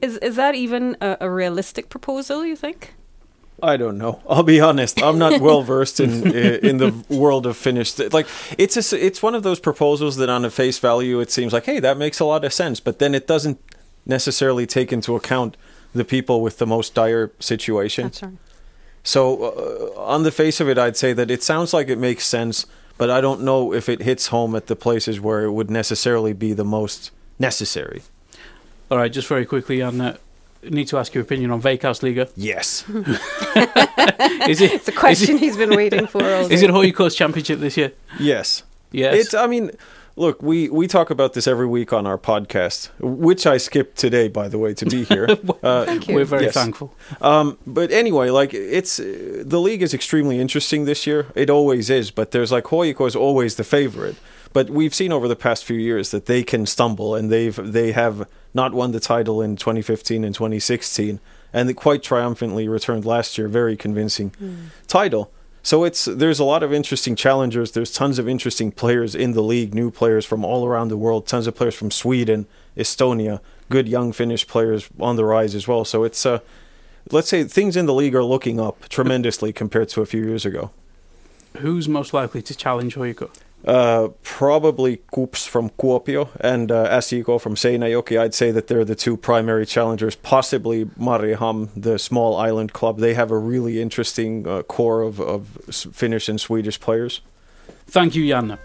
is 0.00 0.16
is 0.18 0.36
that 0.36 0.54
even 0.54 0.96
a, 1.00 1.16
a 1.20 1.30
realistic 1.30 1.88
proposal? 1.88 2.44
You 2.44 2.56
think? 2.56 2.94
I 3.62 3.76
don't 3.76 3.96
know. 3.98 4.20
I'll 4.28 4.42
be 4.42 4.60
honest. 4.60 5.00
I'm 5.02 5.18
not 5.18 5.40
well 5.46 5.62
versed 5.62 6.00
in 6.00 6.10
in 6.32 6.78
the 6.78 6.92
world 7.08 7.46
of 7.46 7.56
Finnish. 7.56 7.98
Like 7.98 8.26
it's 8.58 8.76
a, 8.76 8.80
s 8.80 8.92
it's 8.92 9.22
one 9.22 9.36
of 9.36 9.42
those 9.42 9.60
proposals 9.60 10.16
that, 10.16 10.28
on 10.28 10.44
a 10.44 10.50
face 10.50 10.78
value, 10.80 11.20
it 11.20 11.30
seems 11.30 11.52
like, 11.52 11.66
hey, 11.66 11.80
that 11.80 11.96
makes 11.98 12.20
a 12.20 12.24
lot 12.24 12.44
of 12.44 12.52
sense. 12.52 12.80
But 12.80 12.98
then 12.98 13.14
it 13.14 13.26
doesn't 13.26 13.58
necessarily 14.06 14.66
take 14.66 14.92
into 14.92 15.14
account 15.14 15.56
the 15.94 16.04
people 16.04 16.40
with 16.40 16.58
the 16.58 16.66
most 16.66 16.94
dire 16.94 17.30
situation. 17.38 18.04
That's 18.04 18.22
right. 18.22 18.32
So, 19.04 19.92
uh, 19.96 20.00
on 20.00 20.22
the 20.22 20.30
face 20.30 20.60
of 20.60 20.68
it, 20.68 20.78
I'd 20.78 20.96
say 20.96 21.12
that 21.12 21.30
it 21.30 21.42
sounds 21.42 21.72
like 21.74 21.88
it 21.88 21.98
makes 21.98 22.24
sense, 22.24 22.66
but 22.98 23.10
I 23.10 23.20
don't 23.20 23.40
know 23.42 23.72
if 23.74 23.88
it 23.88 24.02
hits 24.02 24.28
home 24.28 24.54
at 24.54 24.68
the 24.68 24.76
places 24.76 25.20
where 25.20 25.42
it 25.44 25.52
would 25.52 25.70
necessarily 25.70 26.32
be 26.32 26.52
the 26.52 26.64
most 26.64 27.10
necessary. 27.38 28.02
All 28.90 28.98
right, 28.98 29.12
just 29.12 29.26
very 29.26 29.44
quickly, 29.44 29.82
on 29.82 30.00
uh, 30.00 30.16
need 30.62 30.86
to 30.88 30.98
ask 30.98 31.14
your 31.14 31.22
opinion 31.24 31.50
on 31.50 31.60
Veikkausliiga. 31.60 32.30
Yes. 32.36 32.84
is 34.48 34.60
it? 34.60 34.72
It's 34.72 34.88
a 34.88 34.92
question 34.92 35.34
is 35.36 35.42
it- 35.42 35.44
he's 35.44 35.56
been 35.56 35.70
waiting 35.70 36.06
for 36.06 36.22
all 36.22 36.46
Is 36.52 36.60
day. 36.60 36.66
it 36.68 36.70
HJK's 36.70 37.14
championship 37.16 37.58
this 37.58 37.76
year? 37.76 37.92
Yes. 38.20 38.62
Yes. 38.92 39.16
It's. 39.16 39.34
I 39.34 39.46
mean, 39.46 39.70
look, 40.16 40.42
we 40.42 40.68
we 40.68 40.86
talk 40.86 41.10
about 41.10 41.32
this 41.32 41.46
every 41.46 41.66
week 41.66 41.92
on 41.92 42.06
our 42.06 42.18
podcast, 42.18 42.90
which 43.00 43.46
I 43.46 43.56
skipped 43.56 43.96
today, 43.96 44.28
by 44.28 44.48
the 44.48 44.58
way, 44.58 44.74
to 44.74 44.86
be 44.86 45.04
here. 45.04 45.28
Uh, 45.62 45.84
Thank 45.84 46.08
you. 46.08 46.16
We're 46.16 46.24
very 46.24 46.50
thankful. 46.50 46.92
Um, 47.20 47.56
but 47.66 47.92
anyway, 47.92 48.30
like 48.30 48.52
it's 48.52 48.96
the 48.96 49.60
league 49.60 49.80
is 49.80 49.94
extremely 49.94 50.40
interesting 50.40 50.86
this 50.86 51.06
year. 51.06 51.26
It 51.36 51.50
always 51.50 51.88
is, 51.88 52.10
but 52.10 52.32
there's 52.32 52.50
like 52.50 52.64
HJK 52.64 53.06
is 53.06 53.14
always 53.14 53.54
the 53.54 53.64
favorite. 53.64 54.16
But 54.52 54.70
we've 54.70 54.94
seen 54.94 55.12
over 55.12 55.28
the 55.28 55.36
past 55.36 55.64
few 55.64 55.76
years 55.76 56.10
that 56.10 56.26
they 56.26 56.42
can 56.42 56.66
stumble, 56.66 57.14
and 57.14 57.30
they've 57.30 57.54
they 57.54 57.92
have 57.92 58.28
not 58.54 58.74
won 58.74 58.90
the 58.92 59.00
title 59.00 59.40
in 59.40 59.56
2015 59.56 60.24
and 60.24 60.34
2016, 60.34 61.20
and 61.52 61.68
they 61.68 61.74
quite 61.74 62.02
triumphantly 62.02 62.66
returned 62.66 63.04
last 63.04 63.38
year, 63.38 63.46
very 63.46 63.76
convincing 63.76 64.32
title. 64.88 65.30
So 65.62 65.84
it's 65.84 66.06
there's 66.06 66.40
a 66.40 66.44
lot 66.44 66.62
of 66.62 66.72
interesting 66.72 67.14
challengers. 67.14 67.72
There's 67.72 67.92
tons 67.92 68.18
of 68.18 68.28
interesting 68.28 68.72
players 68.72 69.14
in 69.14 69.32
the 69.32 69.42
league, 69.42 69.74
new 69.74 69.90
players 69.90 70.26
from 70.26 70.44
all 70.44 70.66
around 70.66 70.88
the 70.88 70.96
world. 70.96 71.26
Tons 71.26 71.46
of 71.46 71.54
players 71.54 71.74
from 71.74 71.90
Sweden, 71.90 72.46
Estonia, 72.76 73.40
good 73.70 73.88
young 73.88 74.12
Finnish 74.12 74.46
players 74.46 74.88
on 74.98 75.16
the 75.16 75.24
rise 75.24 75.54
as 75.54 75.68
well. 75.68 75.84
So 75.84 76.02
it's 76.02 76.26
uh, 76.26 76.40
let's 77.10 77.28
say 77.28 77.44
things 77.44 77.76
in 77.76 77.86
the 77.86 77.94
league 77.94 78.14
are 78.14 78.24
looking 78.24 78.58
up 78.58 78.88
tremendously 78.88 79.52
compared 79.52 79.88
to 79.90 80.00
a 80.00 80.06
few 80.06 80.24
years 80.24 80.44
ago. 80.44 80.70
Who's 81.58 81.88
most 81.88 82.12
likely 82.12 82.42
to 82.42 82.56
challenge 82.56 82.96
HJK? 82.96 83.30
Uh, 83.64 84.08
probably 84.22 84.96
KuPS 85.12 85.46
from 85.46 85.70
Kuopio 85.70 86.28
and 86.40 86.72
uh, 86.72 86.88
SJK 86.98 87.40
from 87.40 87.54
Seinäjoki. 87.54 88.18
I'd 88.18 88.34
say 88.34 88.50
that 88.50 88.66
they're 88.66 88.84
the 88.84 88.96
two 88.96 89.16
primary 89.16 89.66
challengers. 89.66 90.16
Possibly 90.16 90.86
Mariehamn, 90.98 91.70
the 91.76 91.98
small 91.98 92.36
island 92.36 92.72
club. 92.72 92.98
They 92.98 93.14
have 93.14 93.30
a 93.30 93.38
really 93.38 93.80
interesting 93.80 94.48
uh, 94.48 94.62
core 94.64 95.02
of, 95.02 95.20
of 95.20 95.46
Finnish 95.70 96.28
and 96.28 96.40
Swedish 96.40 96.80
players. 96.80 97.20
Thank 97.86 98.16
you, 98.16 98.24
Janne. 98.24 98.58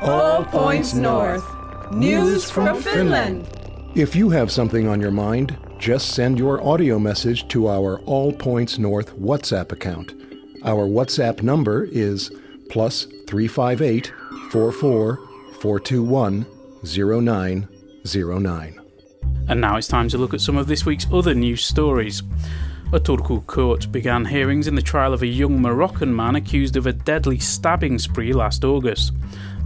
All 0.00 0.44
points 0.44 0.94
north. 0.94 1.44
News 1.90 2.50
from 2.50 2.80
Finland. 2.80 3.48
If 3.94 4.16
you 4.16 4.30
have 4.30 4.50
something 4.50 4.88
on 4.88 5.00
your 5.00 5.10
mind, 5.10 5.58
just 5.78 6.14
send 6.14 6.38
your 6.38 6.62
audio 6.64 6.98
message 6.98 7.48
to 7.48 7.68
our 7.68 8.00
All 8.02 8.32
Points 8.32 8.78
North 8.78 9.14
WhatsApp 9.16 9.72
account. 9.72 10.14
Our 10.64 10.86
WhatsApp 10.86 11.42
number 11.42 11.84
is 11.84 12.30
plus 12.72 13.04
358 13.26 14.12
44 14.50 15.16
421 15.60 16.46
0909. 16.84 18.80
And 19.48 19.60
now 19.60 19.76
it's 19.76 19.88
time 19.88 20.08
to 20.08 20.18
look 20.18 20.32
at 20.32 20.40
some 20.40 20.56
of 20.56 20.66
this 20.66 20.86
week's 20.86 21.06
other 21.12 21.34
news 21.34 21.64
stories. 21.64 22.22
A 22.94 22.98
Turku 22.98 23.46
court 23.46 23.92
began 23.92 24.24
hearings 24.24 24.66
in 24.68 24.74
the 24.74 24.82
trial 24.82 25.12
of 25.12 25.22
a 25.22 25.26
young 25.26 25.60
Moroccan 25.60 26.16
man 26.16 26.34
accused 26.34 26.76
of 26.76 26.86
a 26.86 26.92
deadly 26.94 27.38
stabbing 27.38 27.98
spree 27.98 28.32
last 28.32 28.64
August. 28.64 29.12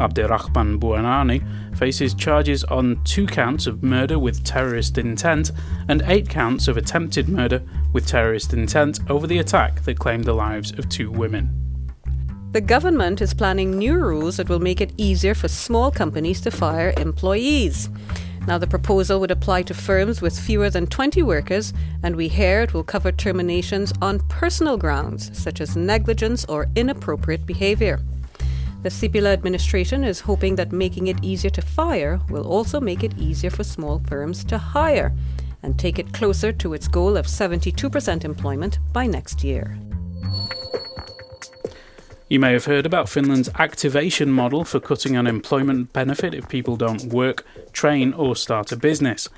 Abderrahman 0.00 0.80
Bouanani 0.80 1.42
faces 1.78 2.12
charges 2.12 2.64
on 2.64 3.02
two 3.04 3.26
counts 3.26 3.68
of 3.68 3.84
murder 3.84 4.18
with 4.18 4.44
terrorist 4.44 4.98
intent 4.98 5.52
and 5.88 6.02
eight 6.06 6.28
counts 6.28 6.66
of 6.66 6.76
attempted 6.76 7.28
murder 7.28 7.62
with 7.92 8.06
terrorist 8.06 8.52
intent 8.52 8.98
over 9.08 9.28
the 9.28 9.38
attack 9.38 9.82
that 9.84 9.98
claimed 9.98 10.24
the 10.24 10.34
lives 10.34 10.72
of 10.76 10.88
two 10.88 11.10
women. 11.10 11.75
The 12.56 12.62
government 12.62 13.20
is 13.20 13.34
planning 13.34 13.76
new 13.76 13.98
rules 13.98 14.38
that 14.38 14.48
will 14.48 14.60
make 14.60 14.80
it 14.80 14.94
easier 14.96 15.34
for 15.34 15.46
small 15.46 15.90
companies 15.90 16.40
to 16.40 16.50
fire 16.50 16.94
employees. 16.96 17.90
Now, 18.46 18.56
the 18.56 18.66
proposal 18.66 19.20
would 19.20 19.30
apply 19.30 19.64
to 19.64 19.74
firms 19.74 20.22
with 20.22 20.40
fewer 20.40 20.70
than 20.70 20.86
20 20.86 21.22
workers, 21.22 21.74
and 22.02 22.16
we 22.16 22.28
hear 22.28 22.62
it 22.62 22.72
will 22.72 22.82
cover 22.82 23.12
terminations 23.12 23.92
on 24.00 24.26
personal 24.30 24.78
grounds, 24.78 25.38
such 25.38 25.60
as 25.60 25.76
negligence 25.76 26.46
or 26.46 26.70
inappropriate 26.74 27.44
behavior. 27.44 28.00
The 28.82 28.88
Sipilä 28.88 29.34
administration 29.34 30.02
is 30.02 30.20
hoping 30.20 30.56
that 30.56 30.72
making 30.72 31.08
it 31.08 31.22
easier 31.22 31.50
to 31.50 31.60
fire 31.60 32.20
will 32.30 32.50
also 32.50 32.80
make 32.80 33.04
it 33.04 33.18
easier 33.18 33.50
for 33.50 33.64
small 33.64 33.98
firms 33.98 34.44
to 34.44 34.56
hire 34.56 35.14
and 35.62 35.78
take 35.78 35.98
it 35.98 36.14
closer 36.14 36.52
to 36.52 36.72
its 36.72 36.88
goal 36.88 37.18
of 37.18 37.26
72% 37.26 38.24
employment 38.24 38.78
by 38.94 39.06
next 39.06 39.44
year. 39.44 39.76
You 42.28 42.40
may 42.40 42.54
have 42.54 42.64
heard 42.64 42.86
about 42.86 43.08
Finland's 43.08 43.50
activation 43.56 44.32
model 44.32 44.64
for 44.64 44.80
cutting 44.80 45.16
unemployment 45.16 45.92
benefit 45.92 46.34
if 46.34 46.48
people 46.48 46.74
don't 46.76 47.04
work, 47.04 47.46
train, 47.72 48.12
or 48.12 48.34
start 48.34 48.72
a 48.72 48.76
business. 48.76 49.28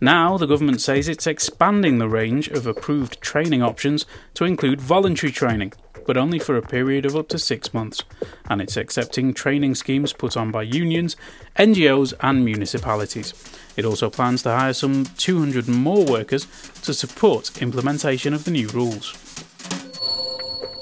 Now, 0.00 0.38
the 0.38 0.46
government 0.46 0.80
says 0.80 1.08
it's 1.08 1.26
expanding 1.26 1.98
the 1.98 2.08
range 2.08 2.48
of 2.48 2.66
approved 2.66 3.20
training 3.20 3.62
options 3.62 4.06
to 4.32 4.46
include 4.46 4.80
voluntary 4.80 5.30
training, 5.30 5.74
but 6.06 6.16
only 6.16 6.38
for 6.38 6.56
a 6.56 6.62
period 6.62 7.04
of 7.04 7.14
up 7.14 7.28
to 7.28 7.38
six 7.38 7.74
months. 7.74 8.02
And 8.48 8.62
it's 8.62 8.78
accepting 8.78 9.34
training 9.34 9.74
schemes 9.74 10.14
put 10.14 10.34
on 10.34 10.50
by 10.50 10.62
unions, 10.62 11.16
NGOs, 11.58 12.14
and 12.20 12.46
municipalities. 12.46 13.34
It 13.76 13.84
also 13.84 14.08
plans 14.08 14.42
to 14.44 14.56
hire 14.56 14.72
some 14.72 15.04
200 15.18 15.68
more 15.68 16.02
workers 16.06 16.46
to 16.80 16.94
support 16.94 17.60
implementation 17.60 18.32
of 18.32 18.44
the 18.44 18.52
new 18.52 18.68
rules. 18.68 19.27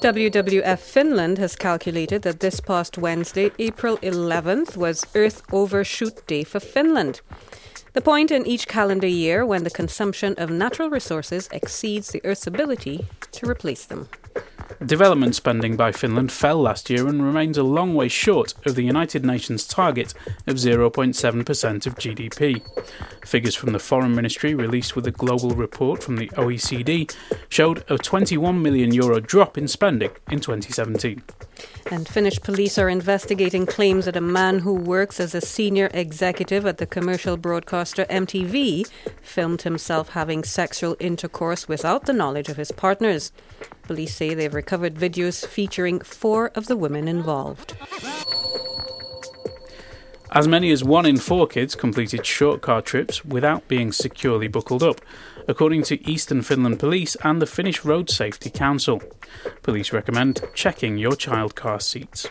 WWF 0.01 0.79
Finland 0.79 1.39
has 1.39 1.57
calculated 1.57 2.21
that 2.23 2.41
this 2.41 2.61
past 2.61 2.99
Wednesday, 2.99 3.51
April 3.59 3.97
11th, 3.99 4.77
was 4.77 5.07
Earth 5.15 5.43
Overshoot 5.51 6.27
Day 6.27 6.45
for 6.45 6.61
Finland. 6.61 7.23
The 7.95 8.03
point 8.03 8.31
in 8.31 8.47
each 8.47 8.69
calendar 8.69 9.07
year 9.07 9.47
when 9.47 9.65
the 9.65 9.71
consumption 9.71 10.35
of 10.37 10.51
natural 10.51 10.91
resources 10.91 11.49
exceeds 11.51 12.09
the 12.11 12.21
Earth's 12.25 12.47
ability 12.47 13.07
to 13.33 13.49
replace 13.49 13.87
them. 13.87 14.09
Development 14.85 15.35
spending 15.35 15.75
by 15.75 15.91
Finland 15.91 16.31
fell 16.31 16.59
last 16.59 16.91
year 16.91 17.09
and 17.09 17.25
remains 17.25 17.57
a 17.57 17.63
long 17.63 17.95
way 17.95 18.09
short 18.09 18.53
of 18.67 18.75
the 18.75 18.83
United 18.83 19.25
Nations 19.25 19.67
target 19.67 20.13
of 20.47 20.57
0.7% 20.57 21.87
of 21.87 21.95
GDP. 21.95 22.63
Figures 23.27 23.55
from 23.55 23.73
the 23.73 23.79
Foreign 23.79 24.15
Ministry 24.15 24.55
released 24.55 24.95
with 24.95 25.07
a 25.07 25.11
global 25.11 25.51
report 25.51 26.03
from 26.03 26.17
the 26.17 26.29
OECD 26.29 27.11
showed 27.49 27.85
a 27.89 27.97
21 27.97 28.61
million 28.61 28.93
euro 28.93 29.19
drop 29.19 29.57
in 29.57 29.67
spending 29.67 30.11
in 30.31 30.41
2017. 30.41 31.23
And 31.89 32.09
Finnish 32.09 32.41
police 32.41 32.79
are 32.79 32.89
investigating 32.89 33.65
claims 33.65 34.07
that 34.07 34.17
a 34.17 34.21
man 34.21 34.59
who 34.59 34.75
works 34.75 35.21
as 35.21 35.35
a 35.35 35.41
senior 35.41 35.89
executive 35.95 36.67
at 36.67 36.79
the 36.79 36.87
commercial 36.87 37.37
broadcaster 37.37 38.05
MTV 38.07 38.91
filmed 39.23 39.63
himself 39.63 40.11
having 40.11 40.43
sexual 40.43 40.97
intercourse 40.99 41.69
without 41.69 42.07
the 42.07 42.13
knowledge 42.13 42.49
of 42.49 42.57
his 42.57 42.73
partners. 42.73 43.31
Police 43.85 44.17
say 44.17 44.35
they've 44.35 44.53
recovered 44.53 44.95
videos 44.95 45.47
featuring 45.47 46.01
four 46.01 46.51
of 46.57 46.67
the 46.67 46.77
women 46.77 47.07
involved. 47.07 47.77
As 50.33 50.49
many 50.49 50.71
as 50.73 50.83
one 50.83 51.07
in 51.07 51.19
four 51.19 51.47
kids 51.47 51.75
completed 51.75 52.27
short 52.27 52.61
car 52.61 52.83
trips 52.83 53.25
without 53.25 53.69
being 53.69 53.93
securely 53.93 54.49
buckled 54.49 54.83
up, 54.83 55.01
according 55.47 55.85
to 55.85 56.11
Eastern 56.11 56.43
Finland 56.43 56.81
Police 56.81 57.17
and 57.23 57.41
the 57.41 57.47
Finnish 57.47 57.85
Road 57.85 58.11
Safety 58.11 58.51
Council. 58.51 59.01
Police 59.63 59.93
recommend 59.93 60.43
checking 60.53 60.99
your 60.99 61.15
child 61.15 61.55
car 61.55 61.79
seats. 61.81 62.29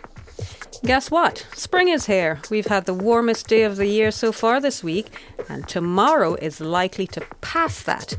Guess 0.84 1.10
what? 1.10 1.48
Spring 1.56 1.88
is 1.88 2.06
here. 2.06 2.42
We've 2.52 2.68
had 2.68 2.86
the 2.86 2.94
warmest 2.94 3.48
day 3.48 3.64
of 3.64 3.78
the 3.78 3.88
year 3.88 4.12
so 4.12 4.32
far 4.32 4.60
this 4.60 4.84
week, 4.84 5.08
and 5.50 5.68
tomorrow 5.68 6.36
is 6.36 6.60
likely 6.60 7.08
to 7.08 7.22
pass 7.42 7.82
that. 7.84 8.18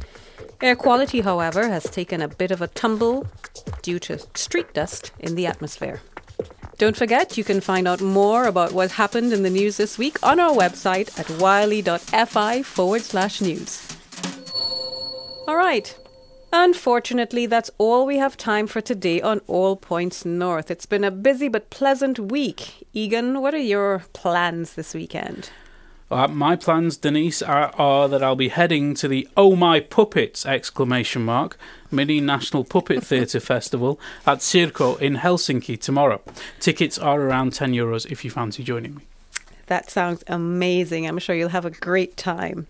Air 0.62 0.74
quality, 0.74 1.20
however, 1.20 1.68
has 1.68 1.84
taken 1.84 2.22
a 2.22 2.28
bit 2.28 2.50
of 2.50 2.62
a 2.62 2.68
tumble 2.68 3.26
due 3.82 3.98
to 4.00 4.18
street 4.34 4.72
dust 4.72 5.12
in 5.18 5.34
the 5.34 5.46
atmosphere. 5.46 6.00
Don't 6.78 6.96
forget, 6.96 7.38
you 7.38 7.44
can 7.44 7.62
find 7.62 7.88
out 7.88 8.02
more 8.02 8.44
about 8.44 8.72
what 8.72 8.92
happened 8.92 9.32
in 9.32 9.42
the 9.42 9.50
news 9.50 9.78
this 9.78 9.96
week 9.96 10.18
on 10.22 10.38
our 10.38 10.52
website 10.52 11.18
at 11.18 11.30
yle.fi 11.40 12.62
forward 12.62 13.00
slash 13.00 13.40
news. 13.40 13.96
All 15.48 15.56
right. 15.56 15.96
Unfortunately, 16.52 17.46
that's 17.46 17.70
all 17.78 18.04
we 18.04 18.18
have 18.18 18.36
time 18.36 18.66
for 18.66 18.80
today 18.80 19.20
on 19.20 19.40
All 19.46 19.76
Points 19.76 20.24
North. 20.24 20.70
It's 20.70 20.86
been 20.86 21.04
a 21.04 21.10
busy 21.10 21.48
but 21.48 21.70
pleasant 21.70 22.18
week. 22.18 22.86
Egan, 22.92 23.40
what 23.40 23.54
are 23.54 23.58
your 23.58 24.04
plans 24.12 24.74
this 24.74 24.92
weekend? 24.92 25.50
Uh, 26.08 26.28
my 26.28 26.54
plans, 26.54 26.96
Denise, 26.96 27.42
are, 27.42 27.74
are, 27.76 28.08
that 28.08 28.22
I'll 28.22 28.36
be 28.36 28.48
heading 28.48 28.94
to 28.94 29.08
the 29.08 29.28
Oh 29.36 29.56
My 29.56 29.80
Puppets 29.80 30.46
exclamation 30.46 31.24
mark 31.24 31.58
mini 31.90 32.20
National 32.20 32.62
Puppet 32.62 33.02
Theatre 33.04 33.40
Festival 33.40 33.98
at 34.24 34.38
Cirko 34.38 35.00
in 35.00 35.16
Helsinki 35.16 35.80
tomorrow. 35.80 36.20
Tickets 36.60 36.96
are 36.96 37.20
around 37.20 37.54
10 37.54 37.72
euros 37.72 38.10
if 38.10 38.24
you 38.24 38.30
fancy 38.30 38.62
joining 38.62 38.94
me. 38.96 39.02
That 39.66 39.90
sounds 39.90 40.22
amazing. 40.28 41.08
I'm 41.08 41.18
sure 41.18 41.34
you'll 41.34 41.48
have 41.48 41.64
a 41.64 41.70
great 41.70 42.16
time. 42.16 42.68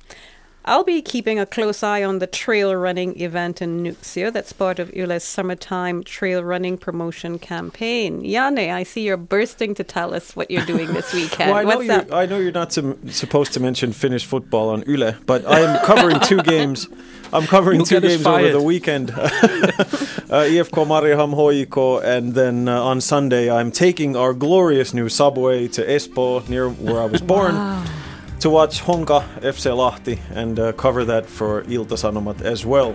I'll 0.68 0.82
be 0.82 1.00
keeping 1.00 1.38
a 1.38 1.46
close 1.46 1.84
eye 1.84 2.02
on 2.02 2.18
the 2.18 2.26
trail 2.26 2.74
running 2.74 3.20
event 3.20 3.62
in 3.62 3.84
Nuuksio. 3.84 4.32
That's 4.32 4.52
part 4.52 4.80
of 4.80 4.90
Yle's 4.96 5.22
summertime 5.22 6.02
trail 6.02 6.42
running 6.42 6.76
promotion 6.76 7.38
campaign. 7.38 8.22
Janne, 8.24 8.72
I 8.72 8.82
see 8.82 9.02
you're 9.02 9.16
bursting 9.16 9.76
to 9.76 9.84
tell 9.84 10.12
us 10.12 10.34
what 10.34 10.50
you're 10.50 10.66
doing 10.66 10.92
this 10.92 11.14
weekend. 11.20 11.52
well, 11.52 11.60
I, 11.60 11.62
know 11.62 11.76
What's 11.78 12.08
you're. 12.08 12.14
I 12.14 12.26
know 12.26 12.38
you're 12.40 12.50
not 12.50 12.72
sim- 12.72 13.08
supposed 13.10 13.52
to 13.52 13.60
mention 13.60 13.92
Finnish 13.92 14.26
football 14.26 14.70
on 14.70 14.82
Yle, 14.88 15.14
but 15.24 15.46
I 15.46 15.60
am 15.60 15.84
covering 15.86 16.18
two 16.18 16.42
games. 16.54 16.88
I'm 17.32 17.46
covering 17.46 17.76
You'll 17.76 17.86
two 17.86 18.00
get 18.00 18.04
us 18.04 18.16
games 18.16 18.26
over 18.26 18.50
the 18.50 18.62
weekend. 18.62 19.10
uh, 19.12 19.14
IFK 20.50 20.84
Mariehamn 20.84 21.34
Hoiko, 21.34 22.02
and 22.02 22.34
then 22.34 22.66
uh, 22.66 22.82
on 22.82 23.00
Sunday 23.00 23.48
I'm 23.48 23.70
taking 23.70 24.16
our 24.16 24.34
glorious 24.34 24.92
new 24.92 25.08
subway 25.08 25.68
to 25.68 25.86
Espoo, 25.86 26.48
near 26.48 26.68
where 26.68 27.00
I 27.00 27.06
was 27.06 27.20
born. 27.20 27.54
To 28.40 28.50
watch 28.50 28.82
Honka 28.82 29.22
FC 29.40 29.70
Lahti 29.72 30.18
and 30.30 30.60
uh, 30.60 30.72
cover 30.72 31.04
that 31.06 31.26
for 31.26 31.62
Ilta 31.62 31.96
Sanomat 31.96 32.42
as 32.42 32.66
well. 32.66 32.94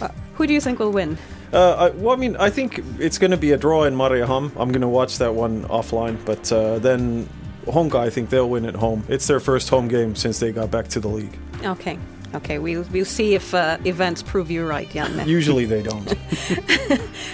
Uh, 0.00 0.08
who 0.34 0.46
do 0.46 0.52
you 0.52 0.60
think 0.60 0.80
will 0.80 0.90
win? 0.92 1.16
Uh, 1.52 1.74
I, 1.74 1.90
well, 1.90 2.14
I 2.14 2.18
mean, 2.18 2.36
I 2.36 2.50
think 2.50 2.82
it's 2.98 3.16
going 3.16 3.30
to 3.30 3.36
be 3.36 3.52
a 3.52 3.56
draw 3.56 3.84
in 3.84 3.94
Mariehamn. 3.94 4.50
I'm 4.56 4.70
going 4.70 4.80
to 4.80 4.88
watch 4.88 5.18
that 5.18 5.34
one 5.34 5.62
offline, 5.66 6.18
but 6.24 6.50
uh, 6.50 6.80
then 6.80 7.28
Honka, 7.66 7.94
I 7.94 8.10
think 8.10 8.30
they'll 8.30 8.50
win 8.50 8.64
at 8.64 8.74
home. 8.74 9.04
It's 9.08 9.28
their 9.28 9.40
first 9.40 9.68
home 9.68 9.86
game 9.86 10.16
since 10.16 10.40
they 10.40 10.50
got 10.50 10.70
back 10.70 10.88
to 10.88 11.00
the 11.00 11.08
league. 11.08 11.38
Okay. 11.64 11.98
Okay, 12.34 12.58
we'll, 12.58 12.82
we'll 12.90 13.04
see 13.04 13.36
if 13.36 13.54
uh, 13.54 13.78
events 13.84 14.20
prove 14.20 14.50
you 14.50 14.66
right, 14.66 14.88
Janne. 14.88 15.24
Usually 15.28 15.66
they 15.66 15.82
don't. 15.82 16.12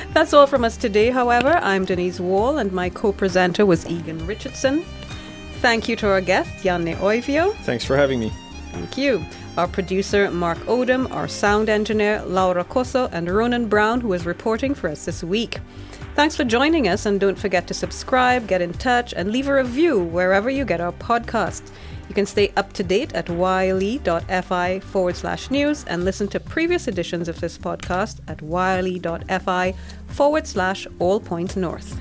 That's 0.13 0.35
all 0.35 0.47
from 0.47 0.63
us 0.63 0.77
today, 0.77 1.09
however. 1.09 1.59
I'm 1.63 1.87
Denise 1.87 2.21
Wall, 2.21 2.59
and 2.59 2.71
my 2.73 2.91
co 2.91 3.11
presenter 3.11 3.65
was 3.65 3.87
Egan 3.87 4.27
Richardson. 4.27 4.85
Thank 5.61 5.89
you 5.89 5.97
to 5.97 6.09
our 6.09 6.23
guest, 6.23 6.51
Janne 6.65 6.97
Oivio. 6.97 7.55
Thanks 7.65 7.85
for 7.85 7.95
having 7.95 8.19
me. 8.19 8.33
Thank 8.73 8.97
you. 8.97 9.23
Our 9.59 9.69
producer, 9.69 10.31
Mark 10.31 10.57
Odom, 10.61 11.11
our 11.13 11.29
sound 11.29 11.69
engineer, 11.69 12.23
Laura 12.25 12.65
Cosso, 12.65 13.11
and 13.13 13.29
Ronan 13.29 13.69
Brown, 13.69 14.01
who 14.01 14.13
is 14.15 14.25
reporting 14.25 14.75
for 14.75 14.89
us 14.89 15.05
this 15.05 15.23
week. 15.23 15.59
Thanks 16.15 16.35
for 16.35 16.45
joining 16.45 16.89
us, 16.89 17.05
and 17.05 17.21
don't 17.21 17.39
forget 17.39 17.67
to 17.67 17.75
subscribe, 17.75 18.47
get 18.47 18.63
in 18.63 18.73
touch, 18.73 19.13
and 19.13 19.31
leave 19.31 19.49
a 19.49 19.55
review 19.55 19.99
wherever 19.99 20.49
you 20.49 20.65
get 20.65 20.81
our 20.81 20.93
podcast. 20.93 21.63
You 22.09 22.15
can 22.15 22.27
stay 22.27 22.53
up 22.57 22.73
to 22.73 22.83
date 22.83 23.13
at 23.13 23.29
yle.fi 23.29 24.81
forward 24.81 25.17
slash 25.17 25.51
news 25.51 25.85
and 25.85 26.05
listen 26.05 26.27
to 26.29 26.41
previous 26.41 26.89
editions 26.89 27.29
of 27.29 27.39
this 27.41 27.59
podcast 27.59 28.21
at 28.29 28.41
yle.fi 28.41 29.75
forward 30.07 30.47
slash 30.47 30.87
all 30.99 31.21
points 31.21 31.55
north. 31.55 32.01